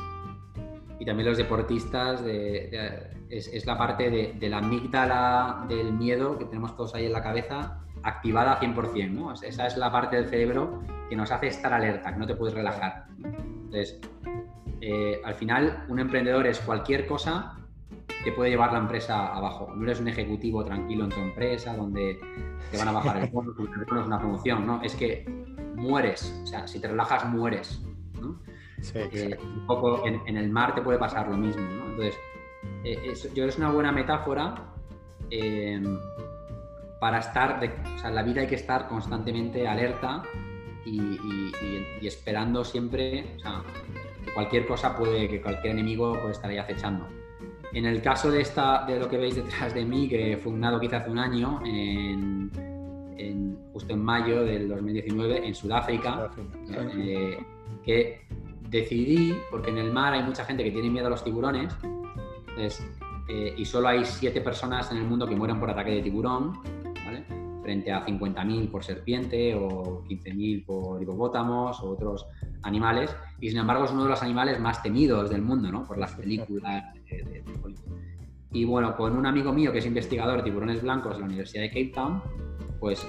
y 0.99 1.05
también 1.05 1.29
los 1.29 1.37
deportistas, 1.37 2.21
es, 2.25 3.65
la 3.65 3.77
parte 3.77 4.09
de, 4.09 4.49
la 4.49 4.57
amígdala 4.57 5.65
del 5.69 5.93
miedo 5.93 6.37
que 6.37 6.43
tenemos 6.43 6.75
todos 6.75 6.93
ahí 6.93 7.05
en 7.05 7.13
la 7.13 7.23
cabeza 7.23 7.85
activada 8.03 8.59
100%. 8.59 9.11
¿no? 9.11 9.31
Esa 9.31 9.65
es 9.65 9.77
la 9.77 9.89
parte 9.93 10.17
del 10.17 10.27
cerebro 10.27 10.81
que 11.09 11.15
nos 11.15 11.31
hace 11.31 11.47
estar 11.47 11.71
alerta, 11.71 12.11
que 12.11 12.19
no 12.19 12.27
te 12.27 12.35
puedes 12.35 12.53
relajar. 12.53 13.05
Entonces, 13.23 14.01
eh, 14.81 15.21
al 15.23 15.35
final 15.35 15.85
un 15.87 15.99
emprendedor 15.99 16.47
es 16.47 16.59
cualquier 16.59 17.05
cosa 17.07 17.57
que 18.23 18.31
puede 18.31 18.49
llevar 18.49 18.73
la 18.73 18.79
empresa 18.79 19.33
abajo. 19.35 19.71
No 19.75 19.83
eres 19.83 19.99
un 19.99 20.07
ejecutivo 20.07 20.65
tranquilo 20.65 21.03
en 21.03 21.09
tu 21.11 21.19
empresa 21.19 21.75
donde 21.75 22.19
te 22.71 22.77
van 22.77 22.87
a 22.87 22.91
bajar 22.91 23.17
el 23.17 23.29
bono, 23.29 23.53
es 23.59 24.07
una 24.07 24.19
promoción, 24.19 24.65
¿no? 24.65 24.81
Es 24.81 24.95
que 24.95 25.25
mueres, 25.75 26.41
o 26.43 26.47
sea, 26.47 26.67
si 26.67 26.79
te 26.79 26.87
relajas 26.87 27.25
mueres, 27.25 27.81
¿no? 28.19 28.39
Eh, 28.93 29.37
un 29.41 29.67
poco 29.67 30.05
en, 30.05 30.37
el 30.37 30.49
mar 30.49 30.75
te 30.75 30.81
puede 30.81 30.97
pasar 30.97 31.27
lo 31.27 31.37
mismo, 31.37 31.61
¿no? 31.61 31.85
Entonces, 31.91 32.17
eh, 32.83 32.99
es, 33.11 33.33
yo 33.33 33.45
es 33.45 33.57
una 33.57 33.71
buena 33.71 33.91
metáfora 33.91 34.55
para 36.99 37.19
estar, 37.19 37.59
o 37.95 37.99
sea, 37.99 38.09
en 38.09 38.15
la 38.15 38.23
vida 38.23 38.41
hay 38.41 38.47
que 38.47 38.55
estar 38.55 38.87
constantemente 38.87 39.67
alerta 39.67 40.23
y, 40.85 41.19
y 42.01 42.07
esperando 42.07 42.63
siempre, 42.63 43.35
o 43.37 43.39
sea, 43.39 43.63
cualquier 44.35 44.67
cosa 44.67 44.95
puede, 44.95 45.27
que 45.29 45.41
cualquier 45.41 45.73
enemigo 45.73 46.13
puede 46.13 46.31
estar 46.31 46.51
ahí 46.51 46.57
acechando. 46.57 47.07
En 47.73 47.85
el 47.85 48.01
caso 48.01 48.29
de, 48.29 48.41
esta, 48.41 48.85
de 48.85 48.99
lo 48.99 49.09
que 49.09 49.17
veis 49.17 49.35
detrás 49.35 49.73
de 49.73 49.83
mí, 49.83 50.07
que 50.07 50.37
fue 50.37 50.51
fundado 50.51 50.79
quizá 50.79 50.97
hace 50.97 51.09
un 51.09 51.17
año, 51.17 51.61
en, 51.65 52.51
justo 53.73 53.93
en 53.93 54.03
mayo 54.03 54.43
del 54.45 54.69
2019, 54.69 55.47
en 55.47 55.55
Sudáfrica, 55.55 56.29
eh, 56.97 57.37
que 57.83 58.21
decidí, 58.69 59.35
porque 59.49 59.71
en 59.71 59.77
el 59.77 59.91
mar 59.91 60.13
hay 60.13 60.23
mucha 60.23 60.45
gente 60.45 60.63
que 60.63 60.71
tiene 60.71 60.89
miedo 60.89 61.07
a 61.07 61.09
los 61.09 61.23
tiburones, 61.23 61.73
eh, 62.57 63.53
y 63.57 63.65
solo 63.65 63.87
hay 63.87 64.05
siete 64.05 64.41
personas 64.41 64.91
en 64.91 64.97
el 64.97 65.03
mundo 65.03 65.27
que 65.27 65.35
mueren 65.35 65.59
por 65.59 65.69
ataque 65.69 65.91
de 65.91 66.01
tiburón, 66.01 66.59
frente 67.65 67.91
a 67.91 68.05
50.000 68.05 68.69
por 68.69 68.83
serpiente 68.83 69.55
o 69.55 70.03
15.000 70.03 70.65
por 70.65 71.01
hipopótamos 71.01 71.79
o 71.81 71.89
otros 71.89 72.27
animales, 72.61 73.15
y 73.41 73.49
sin 73.49 73.57
embargo 73.57 73.85
es 73.85 73.91
uno 73.91 74.03
de 74.03 74.09
los 74.09 74.21
animales 74.21 74.59
más 74.59 74.83
temidos 74.83 75.31
del 75.31 75.41
mundo, 75.41 75.71
¿no? 75.71 75.87
Por 75.87 75.97
las 75.97 76.13
películas 76.13 76.93
de, 76.93 77.43
Y 78.51 78.65
bueno, 78.65 78.95
con 78.95 79.17
un 79.17 79.25
amigo 79.25 79.51
mío 79.51 79.71
que 79.71 79.79
es 79.79 79.85
investigador 79.87 80.37
de 80.37 80.43
tiburones 80.43 80.83
blancos 80.83 81.15
de 81.15 81.21
la 81.21 81.25
Universidad 81.25 81.63
de 81.63 81.69
Cape 81.69 81.91
Town, 81.93 82.21
pues 82.79 83.05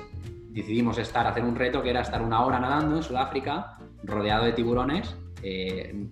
decidimos 0.48 0.96
estar, 0.96 1.26
hacer 1.26 1.44
un 1.44 1.54
reto 1.54 1.82
que 1.82 1.90
era 1.90 2.00
estar 2.00 2.22
una 2.22 2.42
hora 2.42 2.58
nadando 2.58 2.96
en 2.96 3.02
Sudáfrica, 3.02 3.76
rodeado 4.04 4.46
de 4.46 4.52
tiburones, 4.52 5.14
eh, 5.42 6.08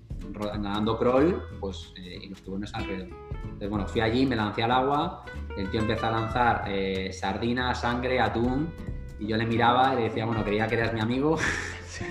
nadando 0.60 0.98
crawl, 0.98 1.42
pues, 1.60 1.94
eh, 1.96 2.18
y 2.22 2.28
los 2.28 2.42
tiburones 2.42 2.74
alrededor. 2.74 3.08
Entonces, 3.42 3.70
bueno, 3.70 3.86
fui 3.86 4.00
allí, 4.02 4.26
me 4.26 4.36
lancé 4.36 4.62
al 4.62 4.70
agua, 4.70 5.24
el 5.56 5.70
tío 5.70 5.80
empezó 5.80 6.06
a 6.06 6.10
lanzar 6.10 6.64
eh, 6.66 7.12
sardina, 7.12 7.74
sangre, 7.74 8.20
atún, 8.20 8.72
y 9.18 9.26
yo 9.26 9.36
le 9.36 9.46
miraba 9.46 9.94
y 9.94 9.96
le 9.96 10.02
decía, 10.04 10.26
bueno, 10.26 10.42
creía 10.44 10.66
que 10.66 10.74
eras 10.74 10.92
mi 10.92 11.00
amigo. 11.00 11.38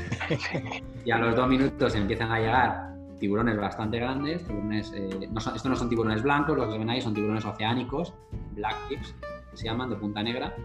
y 1.06 1.12
a 1.12 1.18
los 1.18 1.36
dos 1.36 1.48
minutos 1.48 1.96
empiezan 1.96 2.32
a 2.32 2.40
llegar 2.40 2.94
tiburones 3.20 3.58
bastante 3.58 4.00
grandes, 4.00 4.46
tiburones, 4.46 4.92
eh, 4.96 5.30
no 5.32 5.40
estos 5.40 5.66
no 5.66 5.76
son 5.76 5.90
tiburones 5.90 6.24
blancos, 6.24 6.58
los 6.58 6.72
que 6.72 6.78
ven 6.78 6.90
ahí 6.90 7.02
son 7.02 7.14
tiburones 7.14 7.46
oceánicos, 7.46 8.14
black 8.52 8.76
tips, 8.90 9.16
que 9.52 9.58
se 9.58 9.66
llaman, 9.66 9.90
de 9.90 9.96
punta 9.96 10.24
negra, 10.24 10.56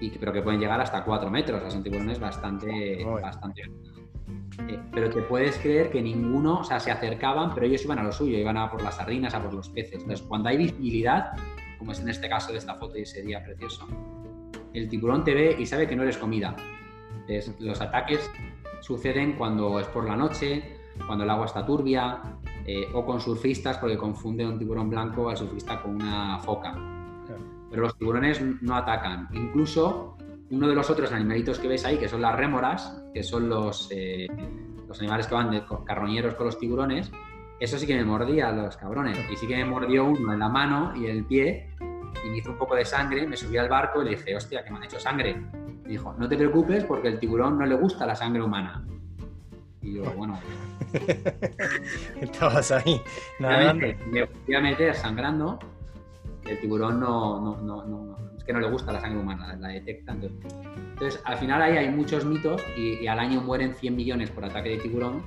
y, 0.00 0.10
pero 0.10 0.32
que 0.32 0.42
pueden 0.42 0.60
llegar 0.60 0.80
hasta 0.80 1.04
4 1.04 1.30
metros, 1.30 1.62
o 1.62 1.70
son 1.70 1.82
tiburones 1.82 2.18
bastante, 2.18 3.04
bastante 3.04 3.62
eh, 4.68 4.78
pero 4.92 5.10
te 5.10 5.22
puedes 5.22 5.56
creer 5.58 5.90
que 5.90 6.02
ninguno, 6.02 6.60
o 6.60 6.64
sea, 6.64 6.80
se 6.80 6.90
acercaban, 6.90 7.54
pero 7.54 7.66
ellos 7.66 7.84
iban 7.84 7.98
a 7.98 8.02
lo 8.02 8.12
suyo, 8.12 8.36
iban 8.36 8.56
a 8.56 8.70
por 8.70 8.82
las 8.82 8.96
sardinas, 8.96 9.34
a 9.34 9.42
por 9.42 9.54
los 9.54 9.68
peces. 9.68 10.02
Entonces, 10.02 10.26
cuando 10.26 10.48
hay 10.48 10.58
visibilidad, 10.58 11.32
como 11.82 11.90
es 11.90 11.98
en 11.98 12.08
este 12.08 12.28
caso 12.28 12.52
de 12.52 12.58
esta 12.58 12.76
foto 12.76 12.96
y 12.96 13.02
ese 13.02 13.22
día 13.22 13.42
precioso, 13.42 13.88
el 14.72 14.88
tiburón 14.88 15.24
te 15.24 15.34
ve 15.34 15.56
y 15.58 15.66
sabe 15.66 15.88
que 15.88 15.96
no 15.96 16.04
eres 16.04 16.16
comida. 16.16 16.54
Los 17.58 17.80
ataques 17.80 18.30
suceden 18.82 19.32
cuando 19.32 19.80
es 19.80 19.88
por 19.88 20.06
la 20.06 20.14
noche, 20.14 20.78
cuando 21.08 21.24
el 21.24 21.30
agua 21.30 21.46
está 21.46 21.66
turbia, 21.66 22.20
eh, 22.64 22.86
o 22.94 23.04
con 23.04 23.20
surfistas, 23.20 23.78
porque 23.78 23.98
confunde 23.98 24.46
un 24.46 24.60
tiburón 24.60 24.90
blanco 24.90 25.28
al 25.28 25.36
surfista 25.36 25.82
con 25.82 25.96
una 25.96 26.38
foca. 26.38 26.72
Pero 27.68 27.82
los 27.82 27.98
tiburones 27.98 28.40
no 28.62 28.76
atacan. 28.76 29.28
Incluso 29.32 30.16
uno 30.50 30.68
de 30.68 30.76
los 30.76 30.88
otros 30.88 31.10
animalitos 31.10 31.58
que 31.58 31.66
ves 31.66 31.84
ahí, 31.84 31.98
que 31.98 32.08
son 32.08 32.22
las 32.22 32.36
rémoras, 32.36 33.02
que 33.12 33.24
son 33.24 33.48
los, 33.48 33.88
eh, 33.90 34.28
los 34.86 35.00
animales 35.00 35.26
que 35.26 35.34
van 35.34 35.50
de 35.50 35.64
carroñeros 35.84 36.34
con 36.36 36.46
los 36.46 36.60
tiburones, 36.60 37.10
eso 37.62 37.78
sí 37.78 37.86
que 37.86 37.96
me 37.96 38.04
mordía 38.04 38.48
a 38.48 38.52
los 38.52 38.76
cabrones. 38.76 39.18
Y 39.30 39.36
sí 39.36 39.46
que 39.46 39.56
me 39.56 39.64
mordió 39.64 40.04
uno 40.04 40.32
en 40.32 40.38
la 40.38 40.48
mano 40.48 40.92
y 40.96 41.06
el 41.06 41.24
pie, 41.24 41.70
y 42.24 42.30
me 42.30 42.38
hizo 42.38 42.50
un 42.50 42.58
poco 42.58 42.74
de 42.74 42.84
sangre, 42.84 43.26
me 43.26 43.36
subí 43.36 43.56
al 43.56 43.68
barco 43.68 44.02
y 44.02 44.04
le 44.06 44.10
dije, 44.12 44.34
hostia, 44.36 44.64
que 44.64 44.70
me 44.70 44.78
han 44.78 44.84
hecho 44.84 44.98
sangre. 44.98 45.34
Me 45.84 45.88
dijo, 45.88 46.14
no 46.18 46.28
te 46.28 46.36
preocupes 46.36 46.84
porque 46.84 47.08
el 47.08 47.18
tiburón 47.18 47.58
no 47.58 47.66
le 47.66 47.74
gusta 47.74 48.06
la 48.06 48.14
sangre 48.14 48.42
humana. 48.42 48.84
Y 49.80 49.94
yo, 49.94 50.04
bueno. 50.16 50.38
Estabas 52.20 52.70
ahí, 52.72 53.00
Me 53.38 54.24
voy 54.24 54.54
a 54.54 54.60
meter 54.60 54.94
sangrando. 54.94 55.58
El 56.44 56.58
tiburón 56.60 57.00
no, 57.00 57.40
no, 57.40 57.56
no, 57.62 57.84
no, 57.84 58.16
es 58.36 58.44
que 58.44 58.52
no 58.52 58.58
le 58.58 58.68
gusta 58.68 58.92
la 58.92 59.00
sangre 59.00 59.20
humana, 59.20 59.56
la 59.56 59.68
detecta. 59.68 60.12
Entonces, 60.12 61.20
al 61.24 61.38
final 61.38 61.62
ahí 61.62 61.76
hay 61.76 61.88
muchos 61.90 62.24
mitos 62.24 62.60
y, 62.76 63.06
al 63.06 63.20
año 63.20 63.40
mueren 63.40 63.74
100 63.74 63.94
millones 63.94 64.30
por 64.30 64.44
ataque 64.44 64.70
de 64.70 64.78
tiburón. 64.78 65.22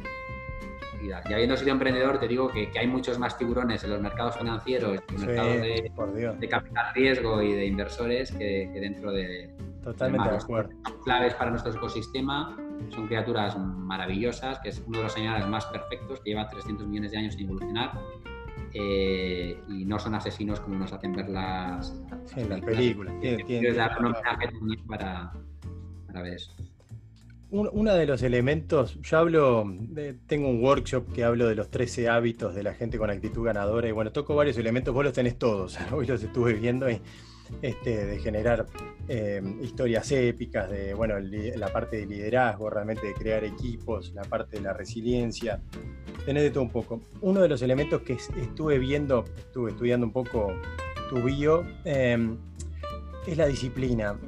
Y 1.02 1.34
habiendo 1.34 1.58
sido 1.58 1.72
emprendedor, 1.72 2.20
te 2.20 2.28
digo 2.28 2.50
que, 2.50 2.70
hay 2.78 2.88
muchos 2.88 3.20
más 3.20 3.38
tiburones 3.38 3.84
en 3.84 3.92
los 3.92 4.02
mercados 4.02 4.38
financieros, 4.38 5.00
en 5.10 5.14
los 5.14 5.26
mercados 5.26 5.62
de, 6.40 6.48
capital 6.50 6.94
riesgo 6.94 7.42
y 7.42 7.54
de 7.54 7.66
inversores 7.66 8.32
que, 8.32 8.70
dentro 8.74 9.12
de. 9.12 9.54
Totalmente 9.84 10.30
de, 10.30 10.36
acuerdo. 10.38 10.72
Claves 11.04 11.36
para 11.36 11.52
nuestro 11.52 11.72
ecosistema 11.74 12.58
son 12.90 13.08
criaturas 13.08 13.58
maravillosas, 13.58 14.60
que 14.60 14.70
es 14.70 14.84
uno 14.88 15.00
de 15.00 15.04
los 15.04 15.16
animales 15.16 15.48
más 15.48 15.66
perfectos, 15.68 16.20
que 16.22 16.32
lleva 16.32 16.48
300 16.48 16.88
millones 16.88 17.12
de 17.12 17.18
años 17.18 17.34
sin 17.36 17.46
evolucionar. 17.46 17.92
Eh, 18.74 19.58
y 19.70 19.86
no 19.86 19.98
son 20.00 20.16
asesinos 20.16 20.60
como 20.60 20.76
nos 20.78 20.92
hacen 20.92 21.14
ver 21.14 21.30
las, 21.30 21.96
las 22.50 22.62
películas. 22.62 23.14
para, 24.88 25.32
para 26.08 26.22
ver 26.22 26.34
eso. 26.34 26.54
Uno 27.56 27.94
de 27.94 28.06
los 28.06 28.22
elementos, 28.22 29.00
yo 29.02 29.18
hablo, 29.18 29.66
tengo 30.28 30.50
un 30.50 30.62
workshop 30.62 31.14
que 31.14 31.24
hablo 31.24 31.48
de 31.48 31.56
los 31.56 31.70
13 31.70 32.10
hábitos 32.10 32.54
de 32.54 32.64
la 32.64 32.74
gente 32.74 32.98
con 32.98 33.10
actitud 33.10 33.46
ganadora 33.46 33.88
y 33.88 33.94
bueno, 33.94 34.12
toco 34.12 34.36
varios 34.36 34.58
elementos, 34.58 34.94
vos 34.94 35.06
los 35.06 35.14
tenés 35.14 35.38
todos, 35.38 35.78
hoy 35.94 36.06
los 36.06 36.22
estuve 36.22 36.52
viendo 36.52 36.86
este, 37.62 38.06
de 38.08 38.20
generar 38.20 38.66
eh, 39.08 39.42
historias 39.62 40.12
épicas, 40.12 40.70
de 40.70 40.94
bueno, 40.96 41.16
la 41.20 41.72
parte 41.72 41.96
de 41.96 42.06
liderazgo, 42.06 42.70
realmente 42.70 43.08
de 43.08 43.14
crear 43.14 43.46
equipos, 43.46 44.12
la 44.14 44.24
parte 44.24 44.58
de 44.58 44.64
la 44.64 44.74
resiliencia, 44.74 45.62
tenés 46.26 46.44
de 46.44 46.52
todo 46.52 46.64
un 46.64 46.72
poco. 46.72 47.04
Uno 47.22 47.40
de 47.40 47.48
los 47.48 47.62
elementos 47.62 48.02
que 48.02 48.14
estuve 48.14 48.80
viendo, 48.80 49.24
estuve 49.38 49.72
estudiando 49.72 50.06
un 50.06 50.12
poco 50.12 50.54
tu 51.10 51.22
bio, 51.24 51.64
em, 51.86 52.36
es 53.26 53.38
la 53.38 53.48
disciplina. 53.48 54.20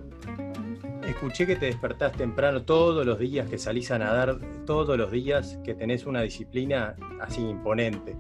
Escuché 1.07 1.47
que 1.47 1.55
te 1.55 1.67
despertás 1.67 2.11
temprano 2.11 2.63
todos 2.63 3.05
los 3.05 3.17
días, 3.17 3.49
que 3.49 3.57
salís 3.57 3.89
a 3.91 3.97
nadar 3.97 4.39
todos 4.65 4.97
los 4.97 5.09
días, 5.09 5.57
que 5.63 5.73
tenés 5.73 6.05
una 6.05 6.21
disciplina 6.21 6.95
así 7.21 7.41
imponente. 7.41 8.15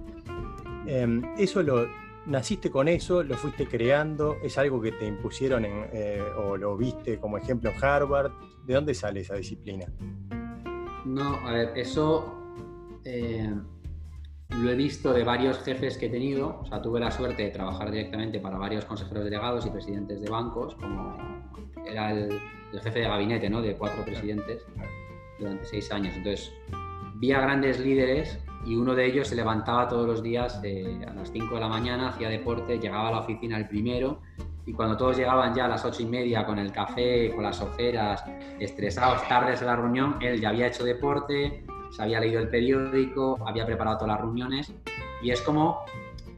Em, 0.87 1.21
eso 1.37 1.61
lo, 1.61 1.85
¿Naciste 2.27 2.69
con 2.69 2.89
eso? 2.89 3.23
¿Lo 3.23 3.35
fuiste 3.35 3.67
creando? 3.67 4.35
¿Es 4.43 4.57
algo 4.57 4.81
que 4.81 4.91
te 4.91 5.07
impusieron 5.07 5.65
eh, 5.65 6.21
o 6.37 6.57
lo 6.57 6.75
viste 6.75 7.19
como 7.19 7.37
ejemplo 7.37 7.71
en 7.71 7.81
Harvard? 7.81 8.31
¿De 8.65 8.73
dónde 8.73 8.93
sale 8.93 9.21
esa 9.21 9.35
disciplina? 9.35 9.85
No, 11.05 11.35
a 11.47 11.53
ver, 11.53 11.71
eso 11.77 12.53
eh, 13.05 13.49
lo 14.61 14.69
he 14.69 14.75
visto 14.75 15.13
de 15.13 15.23
varios 15.23 15.59
jefes 15.59 15.97
que 15.97 16.07
he 16.07 16.09
tenido. 16.09 16.59
O 16.61 16.65
sea, 16.65 16.81
tuve 16.81 16.99
la 16.99 17.11
suerte 17.11 17.43
de 17.43 17.49
trabajar 17.49 17.91
directamente 17.91 18.41
para 18.41 18.57
varios 18.57 18.83
consejeros 18.83 19.23
delegados 19.23 19.65
y 19.65 19.69
presidentes 19.69 20.19
de 20.19 20.29
bancos, 20.29 20.75
como 20.75 21.15
era 21.89 22.11
el, 22.11 22.39
jefe 22.71 22.99
de 22.99 23.07
gabinete, 23.07 23.49
¿no? 23.49 23.61
De 23.61 23.75
cuatro 23.75 24.03
presidentes 24.03 24.65
durante 25.39 25.65
seis 25.65 25.91
años. 25.91 26.13
Entonces, 26.15 26.51
vi 27.15 27.31
a 27.31 27.41
grandes 27.41 27.79
líderes 27.79 28.39
y 28.65 28.75
uno 28.75 28.93
de 28.93 29.05
ellos 29.05 29.29
se 29.29 29.35
levantaba 29.35 29.87
todos 29.87 30.05
los 30.05 30.21
días 30.21 30.59
eh, 30.63 30.99
a 31.07 31.13
las 31.13 31.31
5 31.31 31.55
de 31.55 31.61
la 31.61 31.69
mañana, 31.69 32.09
hacía 32.09 32.29
deporte, 32.29 32.79
llegaba 32.79 33.07
a 33.07 33.11
la 33.11 33.19
oficina 33.19 33.57
el 33.57 33.67
primero 33.67 34.19
y 34.65 34.73
cuando 34.73 34.97
todos 34.97 35.17
llegaban 35.17 35.55
ya 35.55 35.65
a 35.65 35.67
las 35.69 35.85
ocho 35.85 36.03
y 36.03 36.05
media 36.05 36.45
con 36.45 36.59
el 36.59 36.73
café, 36.73 37.31
con 37.33 37.43
las 37.43 37.61
ojeras, 37.61 38.23
estresados, 38.59 39.25
tardes 39.29 39.61
a 39.61 39.65
la 39.65 39.77
reunión, 39.77 40.17
él 40.19 40.41
ya 40.41 40.49
había 40.49 40.67
hecho 40.67 40.83
deporte, 40.83 41.63
se 41.89 42.03
había 42.03 42.19
leído 42.19 42.41
el 42.41 42.49
periódico, 42.49 43.39
había 43.47 43.65
preparado 43.65 43.99
todas 43.99 44.15
las 44.15 44.21
reuniones 44.21 44.73
y 45.23 45.31
es 45.31 45.41
como 45.41 45.85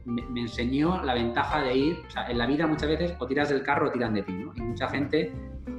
me, 0.04 0.40
enseñó 0.40 1.02
la 1.04 1.14
ventaja 1.14 1.60
de 1.60 1.76
ir, 1.76 2.02
en 2.28 2.38
la 2.38 2.46
vida 2.46 2.66
muchas 2.66 2.88
veces 2.88 3.14
o 3.18 3.26
tiras 3.26 3.48
del 3.48 3.62
carro 3.62 3.88
o 3.88 3.90
tiran 3.90 4.14
de 4.14 4.22
ti. 4.22 4.32
Y 4.32 4.62
mucha 4.62 4.88
gente 4.88 5.32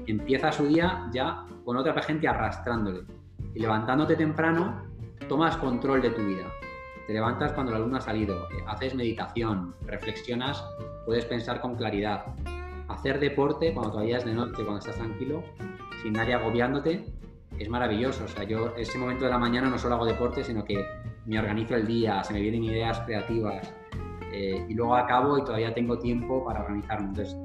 empieza 0.08 0.51
su 0.51 0.68
día 0.68 1.08
ya 1.13 1.46
con 1.66 1.78
otra 1.78 2.00
gente 2.01 2.28
arrastrándole 2.28 3.01
y 3.54 3.60
levantándote 3.60 4.16
temprano 4.16 4.84
tomas 5.28 5.58
control 5.58 6.01
de 6.01 6.10
tu 6.12 6.22
vida. 6.24 6.46
Te 7.08 7.13
levantas 7.13 7.54
cuando 7.54 7.72
la 7.72 7.80
luna 7.80 7.98
ha 7.98 8.01
salido, 8.01 8.48
eh, 8.51 8.63
haces 8.68 8.96
meditación, 8.96 9.75
reflexionas, 9.86 10.63
puedes 11.06 11.25
pensar 11.25 11.60
con 11.62 11.75
claridad. 11.75 12.25
Hacer 12.88 13.20
deporte 13.20 13.74
cuando 13.74 13.92
todavía 13.92 14.18
es 14.18 14.25
de 14.25 14.34
noche, 14.34 14.63
cuando 14.63 14.80
estás 14.80 14.96
tranquilo, 14.96 15.44
sin 16.01 16.13
nadie 16.13 16.34
agobiándote, 16.34 17.06
es 17.58 17.70
maravilloso. 17.70 18.25
O 18.25 18.28
sea, 18.28 18.44
yo 18.44 18.74
ese 18.78 18.98
momento 18.98 19.25
de 19.25 19.32
la 19.32 19.38
mañana 19.38 19.70
no 19.70 19.78
solo 19.78 19.96
hago 19.96 20.06
deporte, 20.06 20.44
sino 20.44 20.63
que 20.63 20.86
me 21.25 21.40
organizo 21.40 21.75
el 21.75 21.88
día, 21.88 22.24
se 22.24 22.34
me 22.34 22.42
vienen 22.42 22.63
ideas 22.63 23.00
creativas 23.01 23.74
eh, 24.33 24.65
y 24.67 24.73
luego 24.73 24.95
acabo 24.95 25.38
y 25.38 25.43
todavía 25.43 25.73
tengo 25.73 25.97
tiempo 26.00 26.43
para 26.43 26.61
organizarme. 26.61 27.09
Entonces, 27.09 27.38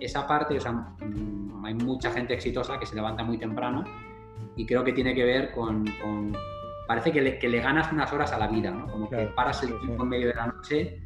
esa 0.00 0.26
parte, 0.26 0.56
o 0.56 0.60
sea, 0.60 0.72
mm, 0.72 1.64
hay 1.64 1.74
mucha 1.74 2.10
gente 2.10 2.34
exitosa 2.34 2.78
que 2.78 2.86
se 2.86 2.94
levanta 2.94 3.22
muy 3.22 3.38
temprano 3.38 3.84
y 4.56 4.66
creo 4.66 4.82
que 4.82 4.92
tiene 4.92 5.14
que 5.14 5.24
ver 5.24 5.52
con 5.52 5.84
parece 6.90 7.12
que 7.12 7.22
le, 7.22 7.38
que 7.38 7.48
le, 7.48 7.60
ganas 7.60 7.92
unas 7.92 8.12
horas 8.12 8.32
a 8.32 8.38
la 8.38 8.48
vida, 8.48 8.72
¿no? 8.72 8.90
Como 8.90 9.08
que 9.08 9.16
paras 9.36 9.62
el 9.62 9.78
tiempo 9.78 10.02
en 10.02 10.08
medio 10.08 10.26
de 10.26 10.34
la 10.34 10.48
noche. 10.48 10.98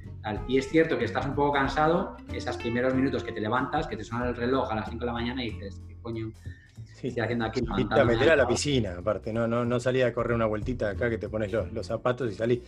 Y 0.48 0.56
es 0.56 0.70
cierto 0.70 0.98
que 0.98 1.04
estás 1.04 1.26
un 1.26 1.34
poco 1.34 1.52
cansado, 1.52 2.16
esos 2.32 2.56
primeros 2.56 2.94
minutos 2.94 3.22
que 3.22 3.32
te 3.32 3.40
levantas, 3.42 3.86
que 3.86 3.94
te 3.94 4.02
suena 4.02 4.28
el 4.28 4.34
reloj 4.34 4.72
a 4.72 4.76
las 4.76 4.88
5 4.88 5.00
de 5.00 5.06
la 5.06 5.12
mañana 5.12 5.44
y 5.44 5.50
dices, 5.50 5.82
¿qué 5.86 5.94
coño 6.00 6.32
estoy 7.08 7.22
haciendo 7.22 7.44
aquí? 7.44 7.60
Y 7.78 7.84
te 7.88 8.04
meter 8.04 8.30
a 8.30 8.36
la 8.36 8.46
piscina, 8.46 8.96
aparte, 8.98 9.32
no, 9.32 9.46
no, 9.46 9.64
no 9.64 9.80
salí 9.80 10.02
a 10.02 10.12
correr 10.12 10.34
una 10.34 10.46
vueltita 10.46 10.90
acá 10.90 11.08
que 11.10 11.18
te 11.18 11.28
pones 11.28 11.52
los, 11.52 11.72
los 11.72 11.86
zapatos 11.86 12.30
y 12.30 12.34
salí. 12.34 12.62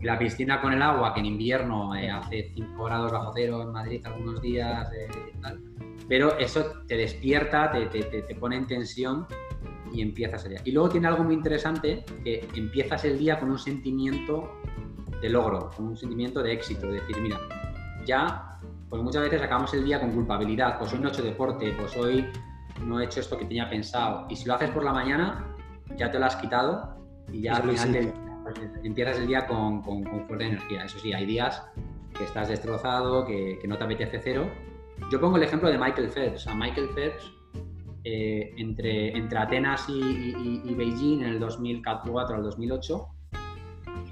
La 0.00 0.18
piscina 0.18 0.60
con 0.60 0.72
el 0.72 0.82
agua, 0.82 1.14
que 1.14 1.20
en 1.20 1.26
invierno 1.26 1.94
eh, 1.94 2.10
hace 2.10 2.50
5 2.54 2.84
grados 2.84 3.12
bajo 3.12 3.32
cero 3.34 3.62
en 3.62 3.72
Madrid 3.72 4.04
algunos 4.04 4.42
días, 4.42 4.90
eh, 4.92 5.08
pero 6.08 6.38
eso 6.38 6.82
te 6.86 6.96
despierta, 6.96 7.70
te, 7.70 7.86
te, 7.86 8.02
te 8.02 8.34
pone 8.34 8.56
en 8.56 8.66
tensión 8.66 9.26
y 9.92 10.00
empiezas 10.00 10.44
el 10.44 10.50
día. 10.52 10.62
Y 10.64 10.72
luego 10.72 10.88
tiene 10.88 11.08
algo 11.08 11.24
muy 11.24 11.34
interesante, 11.34 12.04
que 12.24 12.48
empiezas 12.54 13.04
el 13.04 13.18
día 13.18 13.38
con 13.38 13.50
un 13.50 13.58
sentimiento 13.58 14.60
de 15.20 15.28
logro, 15.28 15.70
con 15.76 15.86
un 15.86 15.96
sentimiento 15.96 16.42
de 16.42 16.52
éxito, 16.52 16.86
de 16.86 16.94
decir, 16.94 17.16
mira, 17.20 17.38
ya, 18.04 18.58
pues 18.88 19.02
muchas 19.02 19.22
veces 19.22 19.40
acabamos 19.40 19.72
el 19.74 19.84
día 19.84 20.00
con 20.00 20.10
culpabilidad, 20.10 20.78
pues 20.78 20.92
hoy 20.92 20.98
no 20.98 21.08
he 21.08 21.12
hecho 21.12 21.22
deporte, 21.22 21.72
pues 21.78 21.96
hoy 21.96 22.26
no 22.84 23.00
he 23.00 23.04
hecho 23.04 23.20
esto 23.20 23.38
que 23.38 23.44
tenía 23.44 23.68
pensado. 23.68 24.26
Y 24.28 24.36
si 24.36 24.46
lo 24.46 24.54
haces 24.54 24.70
por 24.70 24.84
la 24.84 24.92
mañana, 24.92 25.56
ya 25.96 26.10
te 26.10 26.18
lo 26.18 26.26
has 26.26 26.36
quitado 26.36 26.96
y 27.32 27.42
ya 27.42 27.56
al 27.56 27.62
final 27.62 28.12
pues, 28.42 28.60
empiezas 28.82 29.18
el 29.18 29.26
día 29.26 29.46
con, 29.46 29.82
con, 29.82 30.04
fuerte 30.26 30.46
energía. 30.46 30.84
Eso 30.84 30.98
sí, 30.98 31.12
hay 31.12 31.26
días 31.26 31.62
que 32.16 32.24
estás 32.24 32.48
destrozado, 32.48 33.24
que, 33.24 33.58
que 33.60 33.68
no 33.68 33.78
te 33.78 33.84
apetece 33.84 34.20
cero. 34.22 34.46
Yo 35.10 35.20
pongo 35.20 35.36
el 35.36 35.42
ejemplo 35.42 35.68
de 35.68 35.78
Michael 35.78 36.10
Phelps. 36.10 36.46
A 36.46 36.54
Michael 36.54 36.88
Phelps 36.94 37.32
eh, 38.04 38.52
entre, 38.56 39.16
entre 39.16 39.38
Atenas 39.38 39.88
y, 39.88 40.74
Beijing 40.74 41.20
en 41.20 41.28
el 41.34 41.38
2004 41.38 42.34
al 42.36 42.42
2008. 42.42 43.06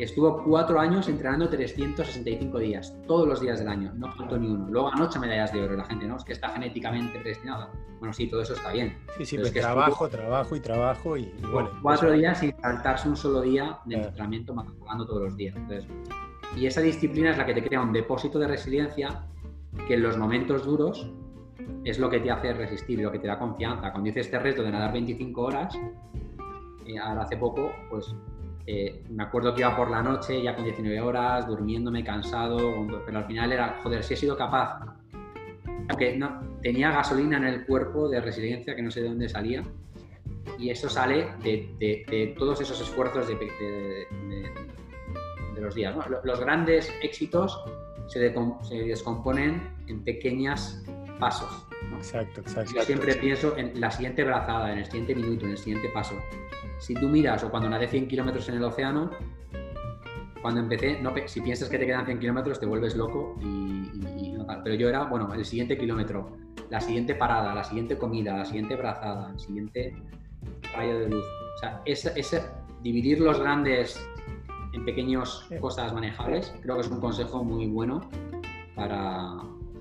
Estuvo 0.00 0.42
cuatro 0.42 0.80
años 0.80 1.06
entrenando 1.10 1.46
365 1.50 2.58
días, 2.58 2.96
todos 3.06 3.28
los 3.28 3.38
días 3.38 3.58
del 3.58 3.68
año, 3.68 3.92
no 3.94 4.10
faltó 4.12 4.38
ni 4.38 4.48
uno. 4.48 4.66
Luego 4.70 4.90
ganó 4.90 5.04
ocho 5.04 5.20
medallas 5.20 5.52
de 5.52 5.60
oro 5.60 5.76
la 5.76 5.84
gente, 5.84 6.06
¿no? 6.06 6.16
Es 6.16 6.24
que 6.24 6.32
está 6.32 6.48
genéticamente 6.48 7.18
predestinada. 7.18 7.70
Bueno, 7.98 8.14
sí, 8.14 8.26
todo 8.26 8.40
eso 8.40 8.54
está 8.54 8.72
bien. 8.72 8.96
Sí, 9.18 9.26
sí, 9.26 9.36
pues 9.36 9.52
trabajo, 9.52 10.08
trabajo 10.08 10.56
y 10.56 10.60
trabajo 10.60 11.16
y, 11.18 11.30
bueno. 11.52 11.68
Cuatro 11.82 12.12
días 12.12 12.38
sin 12.38 12.58
saltarse 12.62 13.10
un 13.10 13.16
solo 13.16 13.42
día 13.42 13.78
de 13.84 13.96
entrenamiento, 13.96 14.54
jugando 14.78 15.06
todos 15.06 15.22
los 15.24 15.36
días. 15.36 15.54
y 16.56 16.64
esa 16.64 16.80
disciplina 16.80 17.32
es 17.32 17.36
la 17.36 17.44
que 17.44 17.52
te 17.52 17.62
crea 17.62 17.82
un 17.82 17.92
depósito 17.92 18.38
de 18.38 18.48
resiliencia 18.48 19.26
que 19.86 19.94
en 19.94 20.02
los 20.02 20.16
momentos 20.16 20.64
duros 20.64 21.10
es 21.84 21.98
lo 21.98 22.08
que 22.08 22.20
te 22.20 22.30
hace 22.30 22.54
resistir 22.54 23.00
y 23.00 23.02
lo 23.02 23.12
que 23.12 23.18
te 23.18 23.26
da 23.26 23.38
confianza. 23.38 23.92
Cuando 23.92 24.08
hice 24.08 24.20
este 24.20 24.38
reto 24.38 24.62
de 24.62 24.70
nadar 24.70 24.94
25 24.94 25.42
horas, 25.42 25.78
eh, 26.86 26.98
ahora 26.98 27.24
hace 27.24 27.36
poco, 27.36 27.70
pues 27.90 28.14
eh, 28.66 29.02
me 29.10 29.22
acuerdo 29.22 29.54
que 29.54 29.60
iba 29.60 29.76
por 29.76 29.90
la 29.90 30.02
noche, 30.02 30.42
ya 30.42 30.54
con 30.54 30.64
19 30.64 31.00
horas, 31.00 31.46
durmiéndome, 31.46 32.04
cansado, 32.04 32.86
pero 33.04 33.18
al 33.18 33.24
final 33.24 33.52
era, 33.52 33.80
joder, 33.82 34.02
si 34.02 34.14
he 34.14 34.16
sido 34.16 34.36
capaz. 34.36 34.80
Aunque 35.88 36.16
no, 36.16 36.40
tenía 36.62 36.90
gasolina 36.90 37.38
en 37.38 37.44
el 37.44 37.66
cuerpo 37.66 38.08
de 38.08 38.20
resiliencia 38.20 38.76
que 38.76 38.82
no 38.82 38.90
sé 38.90 39.02
de 39.02 39.08
dónde 39.08 39.28
salía. 39.28 39.64
Y 40.58 40.70
eso 40.70 40.88
sale 40.88 41.28
de, 41.42 42.34
todos 42.38 42.60
esos 42.60 42.80
esfuerzos 42.80 43.28
de, 43.28 44.06
los 45.60 45.74
días. 45.74 45.94
Los 46.24 46.40
grandes 46.40 46.92
éxitos 47.02 47.62
se, 48.06 48.34
se 48.62 48.74
descomponen 48.76 49.74
en 49.88 50.02
pequeñas 50.04 50.82
pasos. 51.18 51.69
Exacto, 51.96 52.40
exacto. 52.40 52.72
Yo 52.74 52.82
siempre 52.82 53.14
pienso 53.14 53.56
en 53.56 53.80
la 53.80 53.90
siguiente 53.90 54.24
brazada, 54.24 54.72
en 54.72 54.78
el 54.78 54.84
siguiente 54.86 55.14
minuto, 55.14 55.46
en 55.46 55.52
el 55.52 55.58
siguiente 55.58 55.88
paso. 55.92 56.14
Si 56.78 56.94
tú 56.94 57.08
miras 57.08 57.42
o 57.44 57.50
cuando 57.50 57.68
nadé 57.68 57.88
100 57.88 58.08
kilómetros 58.08 58.48
en 58.48 58.56
el 58.56 58.64
océano, 58.64 59.10
cuando 60.40 60.60
empecé, 60.60 61.00
no, 61.00 61.12
si 61.26 61.40
piensas 61.40 61.68
que 61.68 61.78
te 61.78 61.86
quedan 61.86 62.06
100 62.06 62.18
kilómetros, 62.18 62.58
te 62.58 62.66
vuelves 62.66 62.96
loco 62.96 63.36
y, 63.40 64.32
no 64.32 64.46
tal. 64.46 64.62
Pero 64.62 64.76
yo 64.76 64.88
era, 64.88 65.04
bueno, 65.04 65.32
el 65.34 65.44
siguiente 65.44 65.76
kilómetro, 65.76 66.36
la 66.70 66.80
siguiente 66.80 67.14
parada, 67.14 67.54
la 67.54 67.64
siguiente 67.64 67.98
comida, 67.98 68.36
la 68.36 68.44
siguiente 68.44 68.76
brazada, 68.76 69.30
el 69.32 69.38
siguiente 69.38 69.94
rayo 70.74 71.00
de 71.00 71.08
luz. 71.10 71.24
O 71.56 71.58
sea, 71.58 71.82
dividir 72.82 73.20
los 73.20 73.38
grandes 73.38 74.00
en 74.72 74.84
pequeñas 74.84 75.46
cosas 75.60 75.92
manejables, 75.92 76.54
creo 76.62 76.76
que 76.76 76.82
es 76.82 76.88
un 76.88 77.00
consejo 77.00 77.44
muy 77.44 77.66
bueno 77.66 78.08
para, 78.74 79.36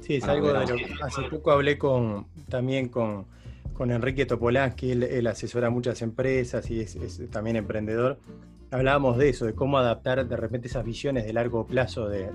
Sí, 0.09 0.15
es 0.15 0.23
algo 0.23 0.51
de 0.51 0.65
lo 0.65 0.75
que 0.75 0.87
hace 1.03 1.21
poco 1.29 1.51
hablé 1.51 1.77
con, 1.77 2.25
también 2.49 2.89
con, 2.89 3.27
Enrique 3.79 4.25
Topolansky, 4.25 4.89
él, 4.93 5.27
asesora 5.27 5.67
a 5.67 5.69
muchas 5.69 6.01
empresas 6.01 6.67
y 6.71 6.79
es, 6.79 6.97
también 7.29 7.57
emprendedor. 7.57 8.17
Hablábamos 8.71 9.19
de 9.19 9.29
eso, 9.29 9.45
de 9.45 9.53
cómo 9.53 9.77
adaptar 9.77 10.27
de 10.27 10.35
repente 10.35 10.67
esas 10.67 10.83
visiones 10.83 11.27
de 11.27 11.33
largo 11.33 11.67
plazo 11.67 12.09
de, 12.09 12.31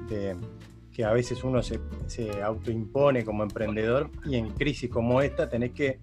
que 0.92 1.04
a 1.04 1.12
veces 1.12 1.42
uno 1.42 1.64
se, 1.64 1.80
se, 2.06 2.44
autoimpone 2.44 3.24
como 3.24 3.42
emprendedor 3.42 4.08
y 4.24 4.36
en 4.36 4.50
crisis 4.50 4.88
como 4.88 5.20
esta 5.20 5.48
tenés 5.48 5.72
que 5.72 5.98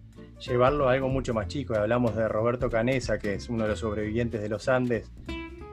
llevarlo 0.46 0.90
a 0.90 0.92
algo 0.92 1.08
mucho 1.08 1.34
más 1.34 1.48
chico. 1.48 1.74
Hablamos 1.76 2.18
de 2.18 2.28
Roberto 2.28 2.70
Canesa, 2.70 3.18
que 3.18 3.36
es 3.36 3.48
uno 3.48 3.64
de 3.64 3.70
los 3.70 3.80
sobrevivientes 3.80 4.42
de 4.42 4.50
los 4.50 4.68
Andes, 4.68 5.10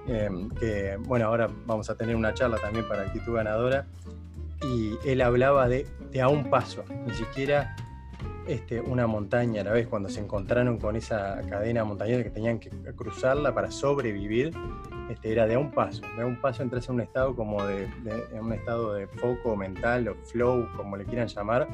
eh, 0.06 0.30
que 0.60 0.96
bueno, 0.96 1.26
ahora 1.26 1.50
vamos 1.66 1.90
a 1.90 1.96
tener 1.96 2.14
una 2.14 2.32
charla 2.34 2.58
también 2.58 2.86
para 2.86 3.02
Actitud 3.02 3.34
Ganadora, 3.34 3.84
y 4.62 4.98
él 5.04 5.20
hablaba 5.20 5.68
de, 5.68 5.86
a 6.20 6.28
un 6.28 6.50
paso, 6.50 6.84
ni 7.06 7.14
siquiera 7.14 7.76
este, 8.46 8.80
una 8.80 9.06
montaña 9.06 9.60
a 9.60 9.64
la 9.64 9.72
vez, 9.72 9.86
cuando 9.86 10.08
se 10.08 10.20
encontraron 10.20 10.78
con 10.78 10.96
esa 10.96 11.40
cadena 11.48 11.84
montañosa 11.84 12.24
que 12.24 12.30
tenían 12.30 12.58
que 12.58 12.70
cruzarla 12.96 13.54
para 13.54 13.70
sobrevivir, 13.70 14.52
este, 15.08 15.32
era 15.32 15.46
de 15.46 15.54
a 15.54 15.58
un 15.58 15.70
paso, 15.70 16.02
de 16.16 16.22
a 16.22 16.26
un 16.26 16.40
paso 16.40 16.62
entras 16.62 16.88
en 16.88 16.96
un 16.96 17.00
estado 17.00 17.34
como 17.34 17.64
de, 17.64 17.88
un 18.40 18.52
estado 18.52 18.94
de 18.94 19.06
foco 19.06 19.56
mental 19.56 20.08
o 20.08 20.14
flow, 20.14 20.68
como 20.76 20.96
le 20.96 21.04
quieran 21.04 21.28
llamar, 21.28 21.68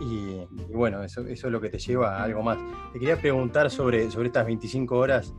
Y, 0.00 0.46
bueno, 0.72 1.02
eso, 1.02 1.22
eso, 1.22 1.48
es 1.48 1.52
lo 1.52 1.60
que 1.60 1.70
te 1.70 1.78
lleva 1.78 2.18
a 2.18 2.24
algo 2.24 2.40
más. 2.40 2.56
Te 2.92 3.00
quería 3.00 3.20
preguntar 3.20 3.68
sobre, 3.68 4.10
sobre 4.12 4.28
estas 4.28 4.46
25 4.46 4.96
horas, 4.96 5.34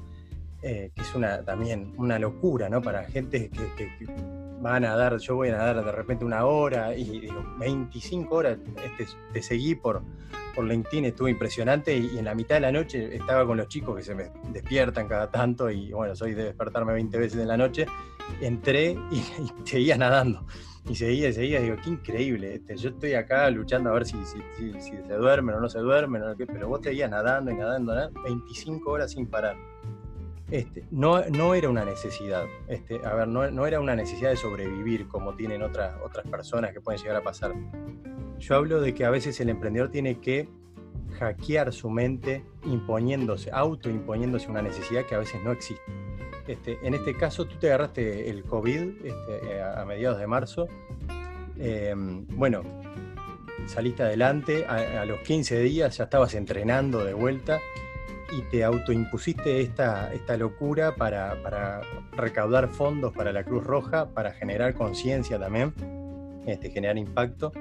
eh, 0.61 0.91
que 0.93 1.01
es 1.01 1.15
una, 1.15 1.43
también 1.45 1.93
una 1.97 2.19
locura, 2.19 2.67
¿no? 2.67 2.81
Para 2.81 3.05
gente 3.05 3.49
que, 3.77 3.89
van 4.61 4.85
a 4.85 4.95
dar, 4.95 5.17
yo 5.17 5.35
voy 5.35 5.49
a 5.49 5.57
nadar 5.57 5.83
de 5.83 5.91
repente 5.91 6.25
una 6.25 6.45
hora 6.45 6.95
y 6.95 7.19
digo, 7.19 7.43
25 7.59 8.35
horas, 8.35 8.57
este, 8.83 9.07
te 9.33 9.41
seguí 9.41 9.75
por, 9.75 10.01
por 10.55 10.65
LinkedIn, 10.65 11.05
estuvo 11.05 11.27
impresionante 11.27 11.95
y, 11.95 12.17
en 12.17 12.25
la 12.25 12.35
mitad 12.35 12.55
de 12.55 12.61
la 12.61 12.71
noche 12.71 13.15
estaba 13.15 13.45
con 13.45 13.57
los 13.57 13.67
chicos 13.67 13.95
que 13.97 14.03
se 14.03 14.15
me 14.15 14.31
despiertan 14.51 15.07
cada 15.07 15.29
tanto 15.31 15.69
y 15.69 15.91
bueno, 15.91 16.15
soy 16.15 16.33
de 16.33 16.45
despertarme 16.45 16.93
20 16.93 17.17
veces 17.17 17.39
en 17.39 17.47
la 17.47 17.57
noche, 17.57 17.85
entré 18.41 18.97
y, 19.11 19.23
seguía 19.65 19.97
nadando. 19.97 20.45
Y 20.89 20.95
seguía, 20.95 21.29
y 21.29 21.33
seguía, 21.33 21.59
digo, 21.59 21.75
qué 21.83 21.89
increíble, 21.89 22.55
este, 22.55 22.75
yo 22.75 22.89
estoy 22.89 23.13
acá 23.13 23.47
luchando 23.51 23.91
a 23.91 23.93
ver 23.93 24.05
si, 24.05 24.17
si, 24.25 24.81
se 24.81 25.13
duermen 25.13 25.55
o 25.55 25.59
no 25.59 25.69
se 25.69 25.79
duermen, 25.79 26.23
pero 26.35 26.67
vos 26.67 26.79
seguías 26.81 27.11
nadando 27.11 27.51
y 27.51 27.55
nadando, 27.55 27.93
nadando, 27.93 28.21
25 28.23 28.89
horas 28.89 29.11
sin 29.11 29.27
parar. 29.27 29.55
Este, 30.51 30.83
no, 30.89 31.23
no, 31.29 31.53
era 31.53 31.69
una 31.69 31.85
necesidad. 31.85 32.45
Este, 32.67 33.05
a 33.05 33.13
ver, 33.13 33.27
no, 33.27 33.65
era 33.65 33.79
una 33.79 33.95
necesidad 33.95 34.31
de 34.31 34.37
sobrevivir 34.37 35.07
como 35.07 35.35
tienen 35.35 35.61
otras, 35.61 35.95
otras 36.03 36.27
personas 36.27 36.73
que 36.73 36.81
pueden 36.81 36.99
llegar 37.01 37.17
a 37.17 37.23
pasar. 37.23 37.53
Yo 38.39 38.55
hablo 38.55 38.81
de 38.81 38.93
que 38.93 39.05
a 39.05 39.09
veces 39.09 39.39
el 39.41 39.49
emprendedor 39.49 39.91
tiene 39.91 40.19
que 40.19 40.49
hackear 41.19 41.73
su 41.73 41.89
mente 41.89 42.43
imponiéndose, 42.65 43.51
autoimponiéndose 43.51 44.49
una 44.49 44.61
necesidad 44.61 45.05
que 45.05 45.15
a 45.15 45.19
veces 45.19 45.43
no 45.43 45.51
existe. 45.51 45.83
Este, 46.47 46.79
en 46.81 46.95
este 46.95 47.15
caso, 47.15 47.45
tú 47.45 47.57
te 47.57 47.67
agarraste 47.67 48.29
el 48.29 48.43
COVID 48.43 49.05
este, 49.05 49.61
a, 49.61 49.85
mediados 49.85 50.17
de 50.17 50.25
marzo. 50.25 50.67
Em, 51.59 52.25
bueno, 52.27 52.63
saliste 53.67 54.01
adelante, 54.01 54.65
a, 54.65 55.05
los 55.05 55.19
15 55.19 55.59
días 55.59 55.97
ya 55.97 56.05
estabas 56.05 56.33
entrenando 56.33 57.03
de 57.03 57.13
vuelta 57.13 57.59
y 58.31 58.41
te 58.43 58.63
autoimpusiste 58.63 59.61
esta, 59.61 60.13
esta 60.13 60.37
locura 60.37 60.95
para, 60.95 61.41
para, 61.41 61.81
recaudar 62.15 62.69
fondos 62.69 63.13
para 63.13 63.31
la 63.31 63.43
Cruz 63.43 63.63
Roja, 63.63 64.09
para 64.09 64.31
generar 64.31 64.73
conciencia 64.73 65.39
también, 65.39 65.73
este, 66.45 66.69
generar 66.69 66.97
impacto. 66.97 67.51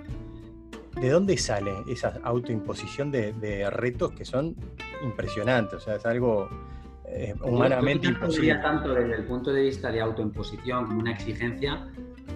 ¿De 1.00 1.11
dónde 1.11 1.37
sale 1.37 1.72
esa 1.88 2.18
autoimposición 2.22 3.11
de, 3.11 3.70
retos 3.70 4.12
que 4.12 4.24
son 4.24 4.57
impresionantes? 5.02 5.74
O 5.74 5.81
sea, 5.81 5.96
es 5.96 6.07
algo 6.07 6.48
eh, 7.07 7.35
humanamente 7.42 8.09
imposible. 8.09 8.54
No 8.54 8.62
tanto 8.62 8.94
desde 8.94 9.14
el 9.14 9.24
punto 9.24 9.52
de 9.52 9.62
vista 9.62 9.92
de 9.92 10.00
autoimposición 10.00 10.87
como 10.87 11.00
una 11.00 11.12
exigencia, 11.12 11.87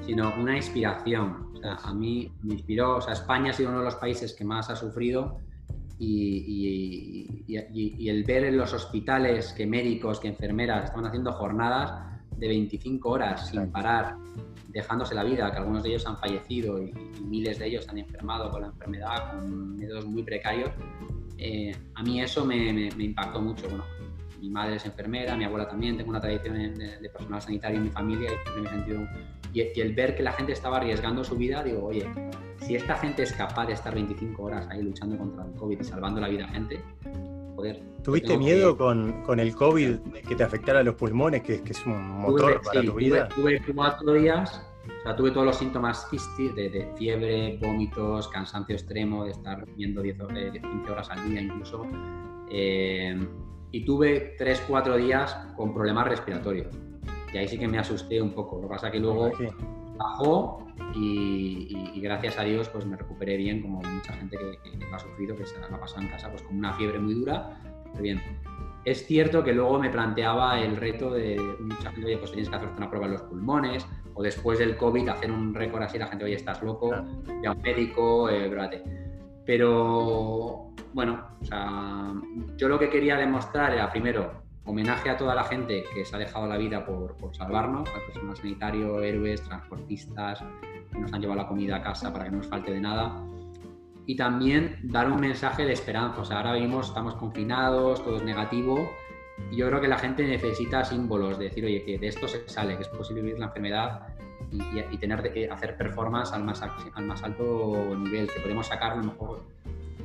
sino 0.07 0.33
una 0.39 0.57
inspiración. 0.57 1.49
O 1.55 1.57
sea, 1.57 1.75
a 1.75 1.93
mí 1.93 2.33
me 2.43 2.55
inspiró, 2.55 2.97
o 2.97 3.01
sea, 3.01 3.15
España 3.15 3.51
ha 3.51 3.53
sido 3.53 3.71
uno 3.71 3.81
de 3.81 3.87
los 3.87 3.97
países 3.97 4.33
que 4.33 4.45
más 4.45 4.71
ha 4.71 4.77
sufrido 4.77 5.39
y, 6.05 7.45
y, 7.47 8.09
el 8.09 8.25
ver 8.25 8.45
en 8.45 8.57
los 8.57 8.73
hospitales 8.73 9.53
que 9.53 9.67
médicos, 9.67 10.19
que 10.19 10.29
enfermeras 10.29 10.85
estaban 10.85 11.07
haciendo 11.07 11.33
jornadas 11.33 11.93
de 12.37 12.49
25 12.49 13.09
horas 13.09 13.49
sin 13.49 13.71
parar, 13.71 14.17
dejándose 14.69 15.15
la 15.15 15.23
vida, 15.23 15.51
que 15.53 15.59
algunos 15.59 15.83
de 15.83 15.91
ellos 15.91 16.07
han 16.07 16.19
fallecido 16.19 16.83
y, 16.83 16.93
miles 17.23 17.59
de 17.59 17.67
ellos 17.67 17.89
han 17.89 17.99
enfermado 17.99 18.51
con 18.51 18.63
la 18.63 18.69
enfermedad, 18.69 19.33
con 19.33 19.77
medios 19.77 20.05
muy 20.07 20.23
precarios, 20.23 20.71
eh, 21.39 21.75
a 21.95 22.03
mí 22.03 22.21
eso 22.21 22.45
me, 22.45 22.89
impactó 22.99 23.41
mucho. 23.41 23.69
Bueno, 23.69 23.85
mi 24.41 24.51
madre 24.51 24.77
es 24.77 24.85
enfermera, 24.85 25.37
mi 25.37 25.45
abuela 25.45 25.69
también, 25.69 25.97
tengo 25.97 26.11
una 26.11 26.21
tradición 26.21 26.75
de, 26.75 27.11
personal 27.11 27.41
sanitario 27.41 27.79
en 27.79 27.85
mi 27.85 27.91
familia 27.91 28.31
y, 28.33 28.61
me 28.61 28.69
sentido, 28.69 29.07
y, 29.53 29.81
el 29.81 29.95
ver 29.95 30.17
que 30.17 30.23
la 30.23 30.33
gente 30.33 30.53
estaba 30.53 30.79
arriesgando 30.79 31.25
su 31.25 31.37
vida, 31.37 31.63
digo, 31.63 31.85
oye, 31.85 32.07
si 32.61 32.77
esta 32.77 32.97
gente 32.97 33.23
es 33.23 33.33
capaz 33.33 33.67
de 33.67 33.73
estar 33.75 33.95
25 33.95 34.43
horas 34.43 34.67
ahí 34.71 34.83
luchando 34.83 35.17
contra 35.19 35.45
el 35.45 35.53
COVID 35.53 35.81
y 35.81 35.85
salvando 35.85 36.21
la 36.21 36.29
vida 36.29 36.45
a 36.45 36.49
gente, 36.49 36.81
¿Tuviste 38.03 38.37
miedo 38.37 38.77
con, 38.77 39.23
con, 39.23 39.39
el 39.39 39.55
COVID 39.55 39.99
que 40.27 40.35
te 40.35 40.43
afectara 40.43 40.83
los 40.83 40.95
pulmones, 40.95 41.43
que, 41.43 41.63
que 41.63 41.73
es 41.73 41.87
un 41.87 42.21
motor 42.21 42.61
para 42.63 42.83
tu 42.83 42.95
vida? 42.95 43.29
Tuve, 43.29 43.61
cuatro 43.75 44.15
días, 44.15 44.61
o 44.87 45.03
sea, 45.03 45.15
tuve 45.15 45.31
todos 45.31 45.47
los 45.47 45.57
síntomas 45.57 46.09
de, 46.11 46.69
de, 46.71 46.89
fiebre, 46.97 47.59
vómitos, 47.61 48.29
cansancio 48.29 48.75
extremo, 48.75 49.25
de 49.25 49.31
estar 49.31 49.65
viendo 49.77 50.03
10, 50.03 50.17
15 50.19 50.59
eh, 50.59 50.91
horas 50.91 51.11
al 51.11 51.29
día 51.29 51.43
incluso. 51.43 51.87
Eh, 52.51 53.17
y 53.71 53.85
tuve 53.85 54.37
3-4 54.37 54.97
días 54.97 55.35
con 55.57 55.73
problemas 55.73 56.09
respiratorios. 56.09 56.75
Y 57.33 57.39
ahí 57.39 57.49
sí 57.49 57.59
que 57.59 57.69
me 57.69 57.79
asusté 57.79 58.21
un 58.21 58.33
poco. 58.33 58.57
Lo 58.57 58.63
que 58.63 58.69
pasa 58.69 58.91
que 58.91 59.01
luego 59.01 59.31
bajó 59.97 60.67
y, 60.95 62.01
gracias 62.01 62.39
a 62.39 62.43
Dios 62.43 62.69
pues 62.69 62.85
me 62.85 62.97
recuperé 62.97 63.37
bien, 63.37 63.63
como 63.63 63.81
mucha 63.81 64.13
gente 64.15 64.37
que, 64.37 64.79
que, 64.79 64.85
ha 64.93 64.99
sufrido, 64.99 65.37
que 65.37 65.47
se 65.47 65.59
la 65.61 65.67
ha 65.67 65.81
pasado 65.81 66.03
en 66.03 66.09
casa 66.09 66.29
pues 66.31 66.43
con 66.43 66.57
una 66.57 66.73
fiebre 66.75 66.99
muy 66.99 67.15
dura, 67.15 67.61
pero 67.93 68.03
bien. 68.03 68.21
Es 68.85 69.07
cierto 69.07 69.45
que 69.45 69.53
luego 69.53 69.79
me 69.79 69.91
planteaba 69.91 70.59
el 70.61 70.77
reto 70.77 71.13
de 71.13 71.37
mucha 71.61 71.93
gente, 71.93 72.07
oye, 72.07 72.19
pues 72.19 72.33
tienes 72.33 72.51
que 72.51 72.57
hacerte 72.57 72.77
una 72.79 72.91
prueba 72.91 73.07
en 73.07 73.13
los 73.13 73.23
pulmones, 73.23 73.87
o 74.15 74.23
después 74.23 74.59
del 74.59 74.77
COVID 74.77 75.09
hacer 75.09 75.31
un 75.31 75.55
récord 75.55 75.83
así, 75.83 75.99
la 75.99 76.09
gente, 76.09 76.25
oye, 76.25 76.35
estás 76.35 76.63
loco, 76.63 76.91
ve 76.91 77.47
a 77.47 77.53
un 77.53 77.63
médico, 77.63 78.29
eh, 78.29 78.51
Pero 79.47 80.73
bueno, 80.93 81.29
o 81.41 81.45
sea, 81.45 82.13
yo 82.57 82.69
lo 82.69 82.79
que 82.79 82.91
quería 82.91 83.17
demostrar 83.17 83.73
era 83.73 83.91
primero 83.91 84.43
homenaje 84.65 85.11
a 85.11 85.17
toda 85.17 85.35
la 85.35 85.45
gente 85.45 85.85
que 85.95 86.05
se 86.05 86.15
ha 86.15 86.19
dejado 86.19 86.47
la 86.47 86.57
vida 86.57 86.85
por, 86.85 87.17
por 87.17 87.35
salvarnos, 87.35 87.89
al 87.95 88.03
personal 88.03 88.37
sanitario, 88.37 89.03
héroes, 89.03 89.43
transportistas, 89.43 90.43
que 90.93 90.99
nos 90.99 91.13
han 91.13 91.21
llevado 91.21 91.41
la 91.41 91.49
comida 91.49 91.77
a 91.77 91.83
casa 91.83 92.13
para 92.13 92.27
que 92.27 92.31
no 92.31 92.39
nos 92.39 92.47
falte 92.47 92.73
de 92.73 92.81
nada. 92.81 93.25
Y 94.07 94.17
también 94.17 94.79
dar 94.83 95.11
un 95.11 95.21
mensaje 95.21 95.65
de 95.65 95.73
esperanza. 95.73 96.21
O 96.21 96.25
sea, 96.25 96.39
ahora 96.39 96.55
vimos, 96.55 96.89
estamos 96.89 97.15
confinados, 97.15 98.05
todo 98.05 98.17
es 98.17 98.23
negativo. 98.23 98.91
Y 99.51 99.57
yo 99.57 99.69
creo 99.69 99.81
que 99.81 99.89
la 99.89 99.99
gente 99.99 100.27
necesita 100.27 100.85
símbolos 100.85 101.39
de 101.39 101.45
decir, 101.45 101.65
oye, 101.65 101.85
que 101.85 101.99
de 101.99 102.09
esto 102.09 102.29
se 102.29 102.49
sale, 102.49 102.77
que 102.77 102.83
es 102.83 102.89
posible 102.89 103.23
vivir 103.23 103.39
la 103.39 103.47
enfermedad 103.47 104.09
y, 104.51 104.97
tener 104.99 105.33
que 105.33 105.49
hacer 105.49 105.77
performance 105.77 106.33
al 106.33 106.45
más, 106.45 106.63
al 106.63 107.07
más 107.07 107.23
alto 107.23 107.97
nivel, 107.97 108.29
que 108.29 108.41
podemos 108.41 108.67
sacar 108.67 108.97
lo 108.97 109.05
mejor 109.05 109.43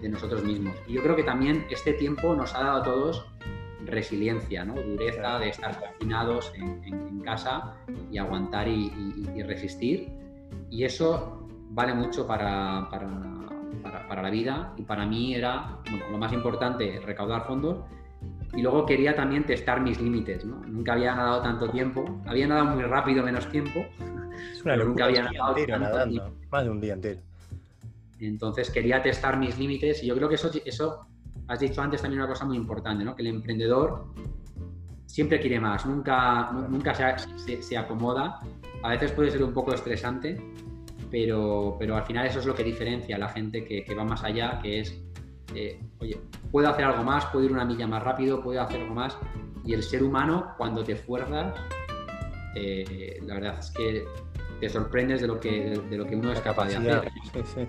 de 0.02 0.10
nosotros 0.10 0.44
mismos. 0.44 0.76
Y 0.88 0.94
yo 0.94 1.04
creo 1.04 1.16
que 1.16 1.24
también 1.24 1.66
este 1.70 1.94
tiempo 1.94 2.36
nos 2.36 2.56
ha 2.56 2.64
dado 2.64 2.78
a 2.78 2.84
todos 2.84 3.26
resiliencia, 3.88 4.64
¿no? 4.64 4.76
dureza 4.76 5.40
de 5.40 5.50
estar 5.50 5.80
confinados 5.80 6.54
en, 6.56 7.22
casa 7.22 7.76
y 8.10 8.18
aguantar 8.18 8.68
y, 8.70 8.90
resistir. 9.44 10.10
Y 10.70 10.86
eso 10.86 11.46
vale 11.72 11.94
mucho 11.94 12.26
para, 12.26 12.88
para, 12.90 14.22
la 14.22 14.30
vida 14.30 14.74
y 14.78 14.84
para 14.84 15.06
mí 15.06 15.36
era 15.36 15.80
lo 16.10 16.18
más 16.18 16.32
importante, 16.32 17.02
recaudar 17.06 17.46
fondos. 17.46 17.80
Y 18.56 18.62
luego 18.62 18.86
quería 18.86 19.16
también 19.16 19.46
testar 19.46 19.82
mis 19.82 20.00
límites. 20.00 20.46
¿no? 20.46 20.56
Nunca 20.66 20.94
había 20.94 21.14
nadado 21.14 21.42
tanto 21.42 21.70
tiempo, 21.70 22.22
había 22.26 22.48
nadado 22.48 22.68
muy 22.76 22.84
rápido 22.84 23.24
menos 23.24 23.50
tiempo. 23.52 23.86
Es 24.54 24.64
una 24.64 24.78
nunca 24.78 25.06
había 25.06 25.24
nadado 25.24 25.56
nadando, 25.68 26.34
más 26.50 26.64
de 26.64 26.70
un 26.70 26.80
día 26.80 26.94
entero. 26.94 27.20
Entonces 28.20 28.72
quería 28.72 29.02
testar 29.04 29.38
mis 29.38 29.60
límites 29.60 30.02
y 30.04 30.08
yo 30.08 30.16
creo 30.16 30.30
que 30.30 30.36
eso, 30.36 30.50
eso 30.66 31.08
has 31.48 31.60
dicho 31.60 31.82
antes 31.82 32.02
también 32.02 32.22
una 32.22 32.30
cosa 32.30 32.46
muy 32.46 32.58
importante, 32.58 33.04
¿no? 33.04 33.16
que 33.16 33.22
el 33.22 33.30
emprendedor 33.30 34.08
siempre 35.06 35.40
quiere 35.40 35.60
más, 35.60 35.86
nunca, 35.86 36.52
nunca 36.52 36.94
se, 36.94 37.78
acomoda. 37.78 38.40
A 38.84 38.90
veces 38.90 39.12
puede 39.14 39.32
ser 39.32 39.44
un 39.44 39.54
poco 39.54 39.74
estresante, 39.74 40.40
pero, 41.10 41.76
pero 41.80 41.96
al 41.96 42.04
final 42.04 42.28
eso 42.28 42.40
es 42.40 42.46
lo 42.46 42.54
que 42.54 42.64
diferencia 42.64 43.16
a 43.16 43.20
la 43.20 43.30
gente 43.30 43.64
que, 43.64 43.96
va 43.96 44.04
más 44.04 44.24
allá, 44.24 44.60
que 44.62 44.82
es, 44.82 44.96
eh, 45.56 45.80
oye, 46.00 46.20
puedo 46.52 46.70
hacer 46.70 46.86
algo 46.86 47.04
más, 47.04 47.26
puedo 47.28 47.46
ir 47.46 47.52
una 47.52 47.66
milla 47.66 47.88
más 47.88 48.04
rápido, 48.04 48.44
puedo 48.44 48.62
hacer 48.62 48.82
algo 48.82 48.94
más. 48.94 49.18
Y 49.66 49.74
el 49.74 49.82
ser 49.82 50.04
humano, 50.04 50.54
cuando 50.58 50.84
te 50.84 50.96
fuerzas, 50.96 51.58
eh, 52.56 53.20
la 53.26 53.36
verdad 53.36 53.60
es 53.60 53.72
que 53.72 54.06
te 54.60 54.70
sorprendes 54.70 55.22
de 55.22 55.28
lo 55.28 55.40
que, 55.40 55.82
de, 55.90 55.98
lo 55.98 56.06
que 56.06 56.16
uno 56.16 56.32
es 56.32 56.42
capaz 56.42 56.68
de 56.68 56.76
hacer. 56.76 57.12
Sí, 57.46 57.68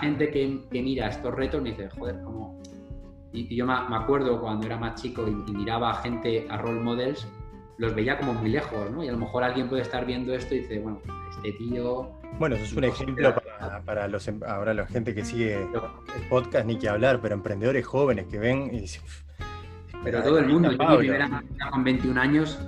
gente 0.00 0.30
que, 0.30 0.60
que, 0.70 0.82
mira 0.82 1.08
estos 1.08 1.34
retos 1.34 1.62
me 1.62 1.70
dice, 1.70 1.88
joder, 1.90 2.20
¿cómo, 2.22 2.60
y, 3.36 3.54
yo 3.54 3.66
me, 3.66 3.74
acuerdo 3.74 4.40
cuando 4.40 4.66
era 4.66 4.76
más 4.76 5.00
chico 5.00 5.26
y, 5.28 5.52
miraba 5.52 5.90
a 5.90 5.94
gente, 6.02 6.46
a 6.48 6.56
role 6.58 6.80
models, 6.80 7.28
los 7.78 7.94
veía 7.94 8.18
como 8.18 8.34
muy 8.34 8.50
lejos, 8.50 8.90
¿no? 8.90 9.04
Y 9.04 9.08
a 9.08 9.12
lo 9.12 9.18
mejor 9.18 9.44
alguien 9.44 9.68
puede 9.68 9.82
estar 9.82 10.06
viendo 10.06 10.34
esto 10.34 10.54
y 10.54 10.60
dice, 10.60 10.78
bueno, 10.78 11.00
este 11.30 11.52
tío... 11.52 12.10
Bueno, 12.38 12.56
eso 12.56 12.64
es 12.64 12.72
un 12.72 12.84
ejemplo 12.84 13.34
para, 13.84 14.08
los, 14.08 14.26
em, 14.28 14.40
ahora 14.46 14.74
la 14.74 14.86
gente 14.86 15.14
que 15.14 15.24
sigue 15.24 15.62
el 15.62 16.28
podcast, 16.28 16.66
ni 16.66 16.78
que 16.78 16.88
hablar, 16.88 17.20
pero 17.20 17.34
emprendedores 17.34 17.86
jóvenes 17.86 18.26
que 18.26 18.38
ven 18.38 18.70
y 18.72 18.80
dicen... 18.80 19.02
Pero 20.04 20.22
todo 20.22 20.38
el 20.38 20.46
mundo, 20.46 20.70
yo 20.70 20.78
mi 20.78 20.96
primera 20.98 21.42
con 21.70 21.82
21 21.82 22.20
años 22.20 22.58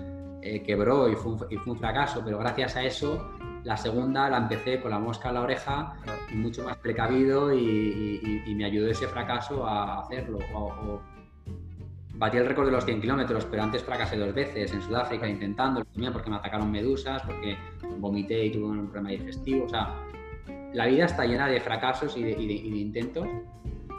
eh, 0.42 0.62
quebró 0.62 1.08
y 1.08 1.16
fue, 1.16 1.36
y 1.50 1.56
fue 1.56 1.72
un 1.72 1.78
fracaso, 1.78 2.22
pero 2.24 2.38
gracias 2.38 2.76
a 2.76 2.84
eso 2.84 3.30
la 3.64 3.76
segunda 3.76 4.30
la 4.30 4.38
empecé 4.38 4.80
con 4.80 4.90
la 4.90 4.98
mosca 4.98 5.28
en 5.28 5.34
la 5.34 5.42
oreja 5.42 5.96
y 6.32 6.36
mucho 6.36 6.64
más 6.64 6.76
precavido 6.78 7.52
y, 7.52 8.54
me 8.56 8.64
ayudó 8.64 8.90
ese 8.90 9.06
fracaso 9.06 9.66
a 9.66 10.00
hacerlo. 10.00 10.38
O, 10.54 11.00
batí 12.14 12.38
el 12.38 12.46
récord 12.46 12.66
de 12.66 12.72
los 12.72 12.84
100 12.84 13.00
kilómetros, 13.00 13.44
pero 13.44 13.62
antes 13.62 13.82
fracasé 13.84 14.16
dos 14.16 14.34
veces 14.34 14.72
en 14.72 14.82
Sudáfrica 14.82 15.28
intentando, 15.28 15.84
también 15.84 16.12
porque 16.12 16.30
me 16.30 16.36
atacaron 16.36 16.70
medusas, 16.70 17.22
porque 17.22 17.56
vomité 17.98 18.46
y 18.46 18.50
tuve 18.50 18.64
un 18.64 18.88
problema 18.88 19.10
digestivo. 19.10 19.66
O 19.66 19.68
sea, 19.68 19.94
la 20.72 20.86
vida 20.86 21.04
está 21.04 21.24
llena 21.24 21.46
de 21.46 21.60
fracasos 21.60 22.16
y 22.16 22.22
de, 22.22 22.32
intentos. 22.32 23.28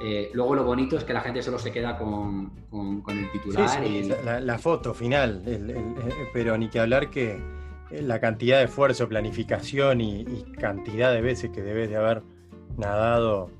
Eh, 0.01 0.31
luego 0.33 0.55
lo 0.55 0.63
bonito 0.63 0.97
es 0.97 1.03
que 1.03 1.13
la 1.13 1.21
gente 1.21 1.41
solo 1.41 1.59
se 1.59 1.71
queda 1.71 1.97
con, 1.97 2.51
el 3.09 3.31
titular. 3.31 3.85
y 3.85 4.03
la, 4.23 4.57
foto 4.57 4.93
final, 4.93 5.43
pero 6.33 6.57
ni 6.57 6.69
que 6.69 6.79
hablar 6.79 7.09
que 7.09 7.37
la 7.91 8.19
cantidad 8.19 8.59
de 8.59 8.65
esfuerzo, 8.65 9.09
planificación 9.09 10.01
y, 10.01 10.25
cantidad 10.59 11.11
de 11.11 11.21
veces 11.21 11.49
que 11.51 11.61
debes 11.61 11.89
de 11.89 11.97
haber 11.97 12.23
nadado 12.77 13.51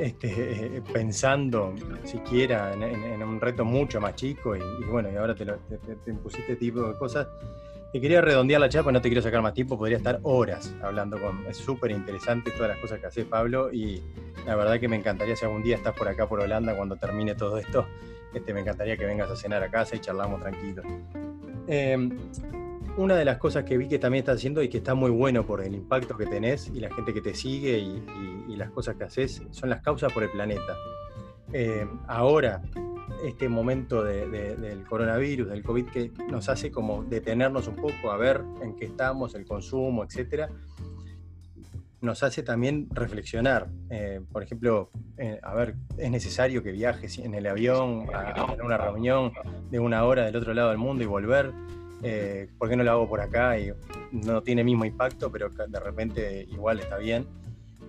este, 0.00 0.76
eh, 0.76 0.82
pensando 0.92 1.74
siquiera 2.04 2.72
en, 2.72 3.22
un 3.22 3.40
reto 3.40 3.64
mucho 3.64 4.00
más 4.00 4.14
chico 4.14 4.56
y, 4.56 4.60
bueno, 4.90 5.10
y 5.12 5.16
ahora 5.16 5.34
te, 5.34 5.44
te, 5.44 6.10
impusiste 6.10 6.52
este 6.52 6.56
tipo 6.56 6.82
de 6.82 6.94
cosas. 6.96 7.26
Te 7.92 8.00
quería 8.00 8.22
redondear 8.22 8.58
la 8.58 8.70
chapa, 8.70 8.90
no 8.90 9.02
te 9.02 9.10
quiero 9.10 9.20
sacar 9.20 9.42
más 9.42 9.52
tiempo, 9.52 9.76
podría 9.76 9.98
estar 9.98 10.18
horas 10.22 10.74
hablando 10.82 11.20
con... 11.20 11.46
Es 11.46 11.58
súper 11.58 11.90
interesante 11.90 12.50
todas 12.52 12.70
las 12.70 12.78
cosas 12.78 13.00
que 13.00 13.06
hace 13.06 13.26
Pablo 13.26 13.70
y 13.70 14.00
la 14.46 14.56
verdad 14.56 14.80
que 14.80 14.88
me 14.88 14.96
encantaría 14.96 15.36
si 15.36 15.44
algún 15.44 15.62
día 15.62 15.76
estás 15.76 15.94
por 15.94 16.08
acá 16.08 16.28
por 16.28 16.40
Holanda 16.40 16.76
cuando 16.76 16.96
termine 16.96 17.34
todo 17.34 17.58
esto, 17.58 17.86
este, 18.34 18.54
me 18.54 18.60
encantaría 18.60 18.96
que 18.96 19.04
vengas 19.04 19.30
a 19.30 19.36
cenar 19.36 19.62
a 19.62 19.70
casa 19.70 19.96
y 19.96 20.00
charlamos 20.00 20.40
tranquilos. 20.40 20.84
Em, 21.66 22.10
una 22.96 23.16
de 23.16 23.24
las 23.24 23.38
cosas 23.38 23.64
que 23.64 23.78
vi 23.78 23.88
que 23.88 23.98
también 23.98 24.22
estás 24.22 24.36
haciendo 24.36 24.62
y 24.62 24.68
que 24.68 24.78
está 24.78 24.94
muy 24.94 25.10
bueno 25.10 25.46
por 25.46 25.62
el 25.62 25.74
impacto 25.74 26.16
que 26.16 26.26
tenés 26.26 26.68
y 26.68 26.80
la 26.80 26.94
gente 26.94 27.14
que 27.14 27.22
te 27.22 27.34
sigue 27.34 27.78
y, 27.78 28.02
las 28.56 28.70
cosas 28.70 28.94
que 28.94 29.02
haces 29.02 29.42
son 29.50 29.70
las 29.70 29.80
causas 29.80 30.12
por 30.12 30.22
el 30.22 30.30
planeta. 30.30 30.76
Eh, 31.52 31.84
ahora, 32.06 32.62
este 33.24 33.48
momento 33.48 34.04
del 34.04 34.84
coronavirus, 34.84 35.48
del 35.48 35.64
COVID, 35.64 35.86
que 35.86 36.12
nos 36.28 36.48
hace 36.48 36.70
como 36.70 37.02
detenernos 37.02 37.66
un 37.66 37.76
poco 37.76 38.12
a 38.12 38.16
ver 38.16 38.42
en 38.60 38.76
qué 38.76 38.84
estamos, 38.84 39.34
el 39.34 39.46
consumo, 39.46 40.04
etcétera, 40.04 40.48
nos 42.02 42.22
hace 42.22 42.42
también 42.42 42.88
reflexionar. 42.90 43.68
Eh, 43.88 44.20
por 44.30 44.42
ejemplo, 44.42 44.90
eh, 45.16 45.38
a 45.42 45.54
ver, 45.54 45.76
es 45.96 46.10
necesario 46.10 46.62
que 46.62 46.72
viajes 46.72 47.18
en 47.18 47.34
el 47.34 47.46
avión 47.46 48.08
a, 48.12 48.32
a 48.32 48.52
una 48.62 48.76
reunión 48.76 49.32
de 49.70 49.78
una 49.78 50.04
hora 50.04 50.24
del 50.24 50.36
otro 50.36 50.52
lado 50.52 50.70
del 50.70 50.78
mundo 50.78 51.04
y 51.04 51.06
volver 51.06 51.52
eh, 52.02 52.48
¿por 52.58 52.68
qué 52.68 52.76
no 52.76 52.82
lo 52.82 52.90
hago 52.90 53.08
por 53.08 53.20
acá? 53.20 53.58
Y 53.58 53.72
no 54.10 54.42
tiene 54.42 54.62
el 54.62 54.64
mismo 54.66 54.84
impacto, 54.84 55.30
pero 55.30 55.48
de 55.48 55.80
repente 55.80 56.46
igual 56.50 56.80
está 56.80 56.98
bien. 56.98 57.26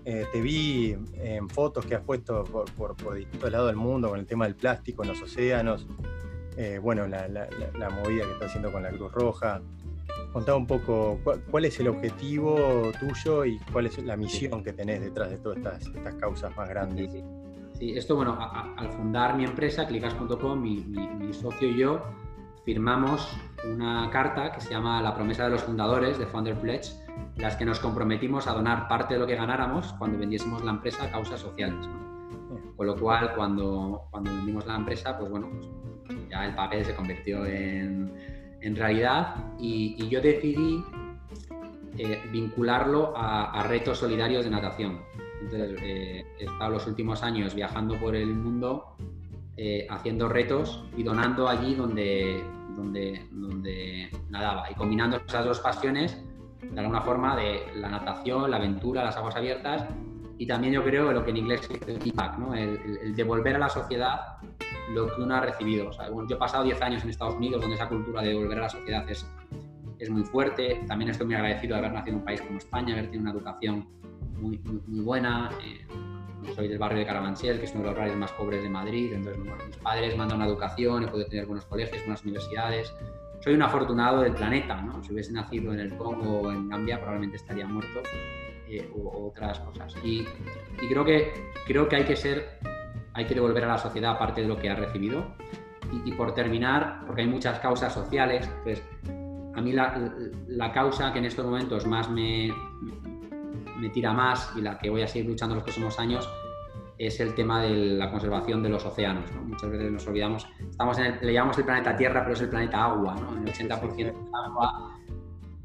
Te 0.04 0.42
vi 0.42 0.98
en 1.14 1.48
fotos 1.50 1.86
que 1.86 1.96
has 1.96 2.02
puesto 2.02 2.44
por, 2.44 3.16
distintos 3.16 3.50
lados 3.50 3.68
del 3.68 3.78
mundo 3.78 4.10
con 4.10 4.20
el 4.20 4.26
tema 4.26 4.44
del 4.46 4.56
plástico 4.56 5.02
en 5.04 5.10
los 5.10 5.22
océanos, 5.22 5.88
bueno, 6.82 7.08
la, 7.08 7.90
movida 7.90 8.26
que 8.26 8.34
está 8.34 8.46
haciendo 8.48 8.70
con 8.70 8.84
la 8.84 8.90
Cruz 8.92 9.14
Roja. 9.14 9.62
Contá 10.34 10.56
un 10.56 10.66
poco 10.66 11.20
cuál, 11.52 11.66
es 11.66 11.80
el 11.80 11.88
objetivo 11.88 12.92
tuyo 13.00 13.46
y 13.46 13.60
cuál 13.72 13.86
es 13.86 14.04
la 14.04 14.18
misión 14.18 14.64
que 14.64 14.74
tenés 14.74 15.02
detrás 15.02 15.30
de 15.30 15.38
todas 15.38 15.60
estas, 15.60 16.16
causas 16.16 16.56
más 16.58 16.68
grandes. 16.68 17.24
Sí, 17.74 17.96
esto, 17.96 18.16
bueno, 18.16 18.38
al 18.40 18.90
fundar 18.94 19.38
mi 19.38 19.46
empresa, 19.46 19.86
clicas.com, 19.86 20.60
mi 20.60 21.34
socio 21.34 21.70
y 21.70 21.78
yo, 21.78 22.02
firmamos 22.66 23.38
una 23.66 24.10
carta 24.10 24.52
que 24.52 24.62
se 24.62 24.72
llama 24.72 25.02
La 25.02 25.16
promesa 25.16 25.46
de 25.46 25.52
los 25.52 25.64
fundadores 25.64 26.18
de 26.18 26.26
Founder 26.26 26.56
Pledge, 26.56 26.94
en 27.36 27.42
las 27.42 27.56
que 27.56 27.66
nos 27.66 27.80
comprometimos 27.80 28.48
a 28.48 28.54
donar 28.54 28.88
parte 28.88 29.14
de 29.14 29.20
lo 29.20 29.28
que 29.28 29.36
ganáramos 29.36 29.94
cuando 29.94 30.18
vendiésemos 30.18 30.64
la 30.64 30.72
empresa 30.72 31.06
a 31.06 31.12
causas 31.12 31.40
sociales. 31.40 31.88
Con 32.76 32.88
lo 32.88 32.96
cual, 32.96 33.34
cuando, 33.36 34.08
cuando 34.12 34.32
vendimos 34.32 34.66
la 34.66 34.76
empresa, 34.76 35.18
pues 35.18 35.30
bueno, 35.30 35.50
pues 36.06 36.30
ya 36.30 36.46
el 36.46 36.56
papel 36.56 36.84
se 36.86 36.96
convirtió 36.96 37.46
en, 37.46 38.12
en 38.64 38.76
realidad 38.76 39.36
y, 39.60 40.08
yo 40.08 40.22
decidí 40.22 40.84
eh, 41.98 42.22
vincularlo 42.32 43.14
a, 43.16 43.64
retos 43.68 44.00
solidarios 44.00 44.46
de 44.46 44.52
natación. 44.52 45.02
Entonces, 45.42 45.78
eh, 45.84 46.26
he 46.40 46.46
estado 46.46 46.72
los 46.72 46.88
últimos 46.88 47.22
años 47.22 47.54
viajando 47.54 48.00
por 48.00 48.16
el 48.16 48.34
mundo 48.34 48.96
eh, 49.58 49.86
haciendo 49.90 50.30
retos 50.30 50.86
y 50.98 51.04
donando 51.04 51.48
allí 51.48 51.76
donde, 51.76 52.44
donde, 52.76 53.28
donde 53.32 54.10
nadaba 54.30 54.72
y 54.72 54.76
combinando 54.76 55.18
esas 55.28 55.46
dos 55.46 55.60
pasiones 55.60 56.18
de 56.62 56.80
alguna 56.80 57.02
forma 57.02 57.36
de 57.36 57.62
la 57.76 57.90
natación, 57.90 58.50
la 58.50 58.58
aventura, 58.58 59.04
las 59.04 59.18
aguas 59.18 59.36
abiertas 59.36 59.86
y 60.38 60.48
también 60.48 60.74
yo 60.74 60.84
creo 60.84 61.12
lo 61.12 61.24
que 61.24 61.32
en 61.32 61.38
inglés 61.38 61.62
se 61.62 61.74
dice 61.74 62.00
feedback, 62.00 62.38
¿no? 62.38 62.54
el, 62.56 63.16
devolver 63.16 63.56
a 63.56 63.60
la 63.60 63.70
sociedad 63.70 64.38
lo 64.92 65.14
que 65.14 65.22
uno 65.22 65.36
ha 65.36 65.42
recibido. 65.42 65.90
yo 66.28 66.36
he 66.36 66.40
pasado 66.40 66.64
10 66.64 66.82
años 66.82 67.04
en 67.04 67.10
Estados 67.10 67.36
Unidos 67.36 67.62
donde 67.62 67.76
esa 67.76 67.88
cultura 67.88 68.22
de 68.22 68.30
devolver 68.30 68.60
a 68.60 68.62
la 68.64 68.70
sociedad 68.70 69.10
es, 69.10 69.26
es 70.00 70.10
muy 70.10 70.24
fuerte. 70.24 70.84
También 70.88 71.12
estoy 71.12 71.28
muy 71.28 71.36
agradecido 71.36 71.76
de 71.76 71.80
haber 71.80 71.94
nacido 71.94 72.16
en 72.16 72.20
un 72.20 72.26
país 72.26 72.42
como 72.42 72.58
España, 72.58 72.94
haber 72.94 73.06
tenido 73.06 73.22
una 73.22 73.32
educación 73.32 73.88
muy, 74.40 74.60
muy, 74.88 75.00
buena. 75.02 75.50
Eh, 75.64 75.86
soy 76.56 76.68
del 76.68 76.78
barrio 76.78 77.00
de 77.00 77.06
Carabanchel, 77.06 77.60
que 77.60 77.66
es 77.66 77.72
uno 77.72 77.84
de 77.84 77.90
los 77.90 77.98
barrios 77.98 78.18
más 78.18 78.32
pobres 78.34 78.62
de 78.62 78.70
Madrid, 78.70 79.14
entonces 79.14 79.42
mis 79.66 79.78
padres 79.78 80.18
mandan 80.18 80.38
una 80.38 80.48
educación, 80.48 81.04
he 81.04 81.08
podido 81.08 81.30
tener 81.30 81.46
buenos 81.46 81.66
colegios, 81.66 82.02
buenas 82.02 82.22
universidades. 82.24 82.94
Soy 83.40 83.54
un 83.54 83.62
afortunado 83.62 84.22
del 84.22 84.34
planeta, 84.34 84.82
¿no? 84.82 85.02
Si 85.04 85.14
hubiese 85.14 85.32
nacido 85.32 85.74
en 85.74 85.80
el 85.80 85.96
Congo 85.96 86.42
o 86.42 86.52
en 86.52 86.68
Gambia 86.68 86.98
probablemente 86.98 87.38
estaría 87.38 87.66
muerto 87.66 88.02
eh, 88.78 88.90
o, 88.96 89.28
otras 89.28 89.60
cosas. 89.60 89.96
Y, 90.04 90.26
creo, 90.90 91.06
que, 91.06 91.32
creo 91.68 91.88
que 91.88 91.96
hay 91.98 92.06
que 92.06 92.16
ser, 92.16 92.60
hay 93.14 93.26
que 93.26 93.36
devolver 93.36 93.64
a 93.66 93.68
la 93.68 93.78
sociedad 93.78 94.18
parte 94.18 94.42
de 94.42 94.48
lo 94.48 94.58
que 94.58 94.70
ha 94.70 94.76
recibido. 94.76 95.36
Y, 96.06 96.12
por 96.14 96.34
terminar, 96.34 97.02
porque 97.06 97.22
hay 97.22 97.28
muchas 97.28 97.60
causas 97.60 97.94
sociales, 97.94 98.50
pues 98.64 98.82
a 99.56 99.62
mí 99.62 99.74
la, 99.74 100.12
la 100.48 100.72
causa 100.72 101.14
que 101.14 101.20
en 101.20 101.26
estos 101.26 101.46
momentos 101.46 101.86
más 101.86 102.10
me, 102.10 102.52
me 103.78 103.90
tira 103.90 104.12
más 104.12 104.52
y 104.56 104.62
la 104.62 104.80
que 104.80 104.90
voy 104.90 105.04
a 105.04 105.08
seguir 105.08 105.30
luchando 105.30 105.54
los 105.54 105.64
próximos 105.64 106.00
años 106.00 106.28
es 106.98 107.20
el 107.20 107.36
tema 107.36 107.62
de 107.62 107.70
la 107.70 108.10
conservación 108.10 108.64
de 108.64 108.70
los 108.70 108.86
océanos. 108.86 109.30
Muchas 109.46 109.70
veces 109.70 109.92
nos 109.92 110.08
olvidamos, 110.08 110.48
estamos 110.70 110.98
en 111.00 111.06
el, 111.06 111.20
le 111.22 111.34
llamamos 111.34 111.58
el 111.58 111.66
planeta 111.66 111.96
Tierra, 111.96 112.22
pero 112.22 112.34
es 112.34 112.42
el 112.42 112.50
planeta 112.50 112.86
agua, 112.86 113.16
¿no? 113.16 113.38
el 113.38 113.46
80% 113.46 114.08
es 114.08 114.16
agua. 114.34 115.00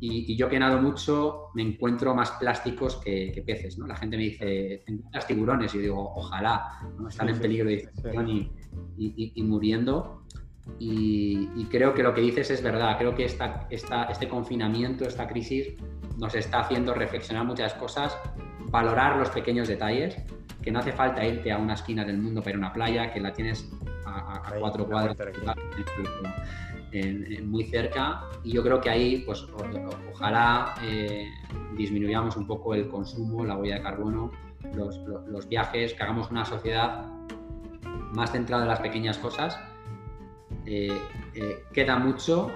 Y, 0.00 0.36
yo 0.36 0.48
que 0.48 0.58
nado 0.58 0.80
mucho 0.80 1.48
me 1.54 1.62
encuentro 1.62 2.14
más 2.14 2.30
plásticos 2.32 2.96
que, 2.96 3.42
peces. 3.44 3.78
¿no? 3.78 3.86
La 3.86 3.96
gente 3.96 4.16
me 4.16 4.24
dice, 4.24 4.84
encuentras 4.86 5.26
tiburones? 5.26 5.74
Y 5.74 5.78
yo 5.78 5.82
digo, 5.82 6.12
ojalá, 6.14 6.80
¿no? 6.98 7.08
están 7.08 7.28
en 7.28 7.38
peligro 7.38 7.68
de 7.68 7.74
extinción 7.74 8.28
y, 8.28 8.52
y, 8.96 9.42
muriendo. 9.42 10.22
Y, 10.78 11.64
creo 11.70 11.94
que 11.94 12.02
lo 12.02 12.14
que 12.14 12.20
dices 12.20 12.50
es 12.50 12.62
verdad. 12.62 12.96
Creo 12.98 13.14
que 13.14 13.24
esta, 13.24 13.66
esta, 13.70 14.04
este 14.04 14.28
confinamiento, 14.28 15.04
esta 15.04 15.26
crisis, 15.26 15.74
nos 16.16 16.34
está 16.34 16.60
haciendo 16.60 16.94
reflexionar 16.94 17.44
muchas 17.44 17.74
cosas, 17.74 18.16
valorar 18.70 19.16
los 19.16 19.30
pequeños 19.30 19.68
detalles, 19.68 20.16
que 20.62 20.70
no 20.70 20.80
hace 20.80 20.92
falta 20.92 21.24
irte 21.24 21.50
a 21.50 21.58
una 21.58 21.74
esquina 21.74 22.04
del 22.04 22.18
mundo 22.18 22.40
para 22.40 22.50
ir 22.50 22.56
a 22.56 22.58
una 22.58 22.72
playa, 22.72 23.12
que 23.12 23.20
la 23.20 23.32
tienes 23.32 23.68
a, 24.04 24.42
cuatro 24.58 24.86
cuadros 26.90 27.42
muy 27.44 27.64
cerca 27.64 28.24
y 28.44 28.52
yo 28.52 28.62
creo 28.62 28.80
que 28.80 28.90
ahí 28.90 29.22
pues 29.24 29.46
ojalá 30.12 30.74
eh, 30.82 31.28
disminuyamos 31.76 32.36
un 32.36 32.46
poco 32.46 32.74
el 32.74 32.88
consumo, 32.88 33.44
la 33.44 33.56
huella 33.56 33.76
de 33.76 33.82
carbono, 33.82 34.30
los, 34.74 34.98
los, 35.28 35.48
viajes, 35.48 35.94
que 35.94 36.02
hagamos 36.02 36.30
una 36.30 36.44
sociedad 36.44 37.06
más 38.12 38.32
centrada 38.32 38.64
en 38.64 38.68
las 38.68 38.80
pequeñas 38.80 39.18
cosas. 39.18 39.58
Eh, 40.66 40.92
eh, 41.34 41.64
queda 41.72 41.98
mucho, 41.98 42.50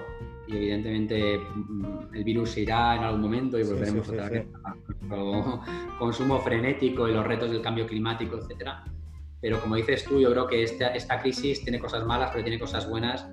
y 0.47 0.57
evidentemente 0.57 1.37
mm, 1.37 2.13
el 2.13 2.23
virus 2.23 2.51
se 2.51 2.61
irá 2.61 2.95
en 2.95 3.03
algún 3.03 3.21
momento 3.21 3.57
y 3.57 3.63
volveremos 3.63 4.07
otra 4.09 4.29
vez 4.29 4.45
a 4.63 4.75
nuestro 4.75 5.61
consumo 5.99 6.39
frenético 6.41 7.07
y 7.07 7.13
los 7.13 7.25
retos 7.25 7.49
del 7.49 7.61
cambio 7.61 7.87
climático, 7.87 8.37
etcétera. 8.37 8.83
Pero 9.41 9.59
como 9.59 9.75
dices 9.75 10.05
tú, 10.05 10.19
yo 10.19 10.31
creo 10.31 10.47
que 10.47 10.63
esta, 10.63 10.87
esta 10.89 11.19
crisis 11.19 11.63
tiene 11.63 11.79
cosas 11.79 12.05
malas, 12.05 12.31
pero 12.31 12.43
tiene 12.43 12.59
cosas 12.59 12.89
buenas 12.89 13.27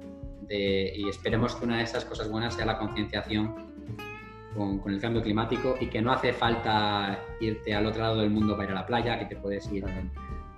y 0.50 1.08
esperemos 1.08 1.54
que 1.54 1.64
una 1.64 1.78
de 1.78 1.84
esas 1.84 2.04
cosas 2.04 2.28
buenas 2.28 2.54
sea 2.54 2.66
la 2.66 2.78
concienciación 2.78 3.70
con, 4.54 4.80
con, 4.80 4.92
el 4.92 5.00
cambio 5.00 5.22
climático 5.22 5.76
y 5.80 5.86
que 5.86 6.02
no 6.02 6.12
hace 6.12 6.32
falta 6.32 7.20
irte 7.40 7.72
al 7.72 7.86
otro 7.86 8.02
lado 8.02 8.20
del 8.20 8.30
mundo 8.30 8.56
para 8.56 8.70
ir 8.70 8.76
a 8.76 8.80
la 8.80 8.86
playa, 8.86 9.18
que 9.18 9.26
te 9.26 9.36
puedes 9.36 9.70
ir 9.70 9.84
en, 9.84 10.10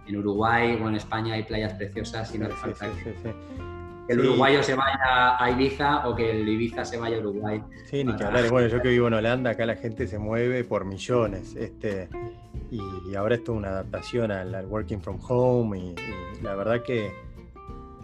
en 0.07 0.16
Uruguay 0.16 0.78
o 0.83 0.88
en 0.88 0.94
España 0.96 1.35
hay 1.35 1.42
playas 1.42 1.74
preciosas 1.74 2.35
y 2.35 2.38
no 2.38 2.46
hace 2.46 2.57
falta 2.57 2.87
que 2.87 3.35
el 4.09 4.20
uruguayo 4.20 4.62
se 4.62 4.74
vaya 4.74 5.42
a 5.42 5.50
Ibiza 5.50 6.09
o 6.09 6.14
que 6.14 6.31
el 6.31 6.48
Ibiza 6.48 6.85
se 6.85 6.98
vaya 6.98 7.16
a 7.16 7.20
Uruguay. 7.20 7.62
Sí, 7.87 8.05
ni 8.05 8.14
que 8.16 8.24
hablar. 8.24 8.50
Bueno, 8.50 8.68
yo 8.68 8.81
que 8.83 8.88
vivo 8.88 9.07
en 9.07 9.14
Holanda, 9.14 9.50
acá 9.50 9.64
la 9.64 9.76
gente 9.76 10.07
se 10.07 10.18
mueve 10.18 10.64
por 10.64 10.85
millones. 10.85 11.55
Este, 11.55 12.09
y, 12.70 13.14
ahora 13.14 13.37
esto 13.37 13.52
es 13.52 13.59
una 13.59 13.68
adaptación 13.68 14.33
al, 14.33 14.66
working 14.66 15.00
from 15.00 15.18
home. 15.26 15.78
Y, 15.78 15.94
la 16.42 16.55
verdad 16.55 16.83
que 16.83 17.12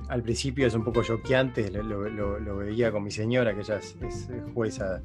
al 0.09 0.23
principio 0.23 0.67
es 0.67 0.75
un 0.75 0.85
poco 0.85 1.03
choqueante. 1.03 1.71
Lo, 1.71 2.57
veía 2.57 2.91
con 2.91 3.05
mi 3.05 3.11
señora, 3.11 3.55
que 3.55 3.61
ella 3.61 3.77
es, 3.77 3.97
jueza, 4.55 5.03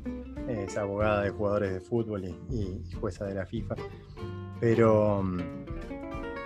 es 0.47 0.77
abogada 0.77 1.23
de 1.23 1.29
jugadores 1.29 1.73
de 1.73 1.81
fútbol 1.81 2.25
y, 2.25 2.81
jueza 2.99 3.25
de 3.25 3.35
la 3.35 3.45
FIFA. 3.45 3.75
Pero 4.59 5.23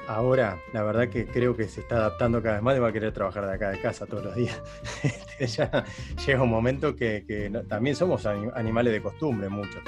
ahora 0.08 0.58
la 0.74 0.84
verdad 0.84 1.10
que 1.10 1.28
creo 1.28 1.56
que 1.56 1.67
se 1.67 1.82
está 1.82 1.98
adaptando 1.98 2.41
cada 2.41 2.56
vez 2.56 2.63
más 2.63 2.78
y 2.78 2.80
va 2.80 2.88
a 2.88 2.93
querer 2.93 3.12
trabajar 3.12 3.46
de 3.46 3.54
acá 3.54 3.70
de 3.70 3.80
casa 3.80 4.06
todos 4.06 4.26
los 4.26 4.36
días. 4.36 4.62
ya 5.39 5.84
llega 6.26 6.41
un 6.41 6.50
momento 6.50 6.96
que, 6.96 7.52
también 7.67 7.96
somos 7.96 8.26
animales 8.26 8.93
de 8.93 9.02
costumbre 9.02 9.50
muchos. 9.50 9.84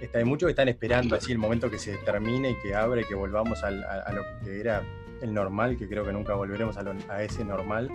Este, 0.00 0.18
hay 0.18 0.24
muchos 0.24 0.48
que 0.48 0.50
están 0.50 0.68
esperando 0.68 1.14
así 1.14 1.30
el 1.30 1.38
momento 1.38 1.70
que 1.70 1.78
se 1.78 1.96
termine 1.98 2.50
y 2.50 2.54
que 2.56 2.74
abra 2.74 3.00
y 3.00 3.04
que 3.04 3.14
volvamos 3.14 3.62
a, 3.62 3.70
lo 3.70 4.22
que 4.44 4.60
era 4.60 4.82
el 5.22 5.32
normal, 5.32 5.76
que 5.76 5.88
creo 5.88 6.04
que 6.04 6.12
nunca 6.12 6.34
volveremos 6.34 6.76
a, 6.76 7.22
ese 7.22 7.44
normal, 7.44 7.90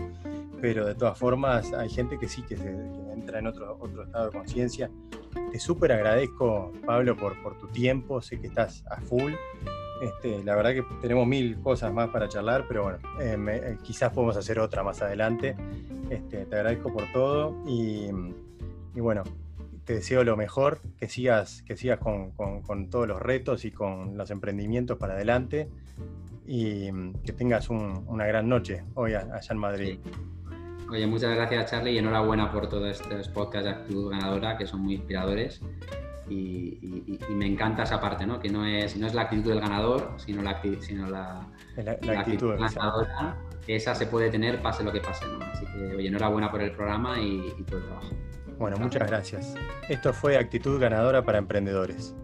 pero 0.62 0.86
de 0.86 0.96
todas 0.96 1.18
formas 1.18 1.74
hay 1.74 1.90
gente 1.90 2.18
que 2.18 2.28
sí, 2.28 2.42
que, 2.44 2.58
se, 2.58 2.70
entra 3.14 3.40
en 3.40 3.48
otro, 3.48 3.78
otro 3.80 4.04
estado 4.04 4.26
de 4.26 4.32
conciencia. 4.32 4.90
Te 5.52 5.60
súper 5.60 5.92
agradezco, 5.92 6.72
Pablo, 6.86 7.16
por, 7.16 7.42
por 7.44 7.58
tu 7.60 7.68
tiempo, 7.68 8.22
sé 8.22 8.40
que 8.40 8.48
estás 8.48 8.84
a 8.90 9.00
full. 9.02 9.34
Este, 10.02 10.44
la 10.44 10.56
verdad 10.56 10.74
que 10.74 10.84
tenemos 11.02 11.28
mil 11.28 11.60
cosas 11.60 11.92
más 11.92 12.10
para 12.10 12.28
charlar, 12.30 12.66
pero 12.68 12.84
bueno, 12.84 13.00
eh, 13.20 13.38
eh, 13.48 13.78
quizás 13.84 14.14
podemos 14.14 14.38
hacer 14.38 14.60
otra 14.60 14.84
más 14.84 15.02
adelante. 15.02 15.56
Este, 16.10 16.46
te 16.46 16.56
agradezco 16.56 16.94
por 16.94 17.12
todo 17.12 17.56
y, 17.68 18.10
y 18.96 19.00
bueno, 19.00 19.24
te 19.88 19.94
deseo 19.94 20.26
lo 20.26 20.36
mejor, 20.36 20.82
que 20.98 21.08
sigas, 21.08 21.64
que 21.64 21.78
sigas 21.78 22.00
con, 22.00 22.90
todos 22.90 23.08
los 23.08 23.22
retos 23.22 23.64
y 23.64 23.72
con 23.72 24.18
los 24.18 24.30
emprendimientos 24.32 24.98
para 24.98 25.14
adelante 25.14 25.70
y 26.48 26.90
que 27.26 27.34
tengas 27.34 27.70
una 27.70 28.26
gran 28.26 28.48
noche 28.48 28.84
hoy 28.96 29.14
allá 29.14 29.40
en 29.50 29.58
Madrid. 29.58 30.00
Oye, 30.90 31.06
muchas 31.06 31.36
gracias 31.36 31.72
Charlie 31.72 31.92
y 31.92 31.98
enhorabuena 31.98 32.50
por 32.52 32.70
todos 32.70 32.90
estos 32.90 33.28
podcasts 33.28 33.66
de 33.66 33.72
actitud 33.72 34.10
ganadora 34.10 34.58
que 34.58 34.66
son 34.66 34.82
muy 34.82 34.96
inspiradores 34.96 35.62
y, 36.30 37.20
me 37.30 37.46
encanta 37.46 37.84
esa 37.84 38.02
parte, 38.02 38.26
¿no? 38.26 38.40
que 38.40 38.50
no 38.50 38.66
es, 38.66 38.98
no 38.98 39.08
es 39.08 39.14
la 39.14 39.24
actitud 39.24 39.50
del 39.50 39.62
ganador, 39.62 40.14
sino 40.18 40.42
la, 40.42 40.62
sino 40.80 41.10
la, 41.10 41.48
actitud, 42.18 42.56
ganadora. 42.58 43.38
Esa 43.68 43.96
se 43.96 44.08
puede 44.08 44.30
tener 44.30 44.62
pase 44.62 44.84
lo 44.84 44.92
que 44.92 45.00
pase. 45.00 45.26
¿no? 45.26 45.44
Así 45.46 45.66
que, 45.66 45.96
oye, 45.96 46.08
enhorabuena 46.08 46.52
por 46.52 46.62
el 46.62 46.72
programa 46.72 47.20
y, 47.20 47.54
y 47.58 47.64
por 47.64 47.80
el 47.80 47.86
trabajo. 47.86 48.10
Bueno, 48.58 48.78
muchas 48.78 49.08
gracias. 49.08 49.56
Esto 49.88 50.14
fue 50.14 50.38
Actitud 50.38 50.80
Ganadora 50.80 51.22
para 51.24 51.38
Emprendedores. 51.38 52.16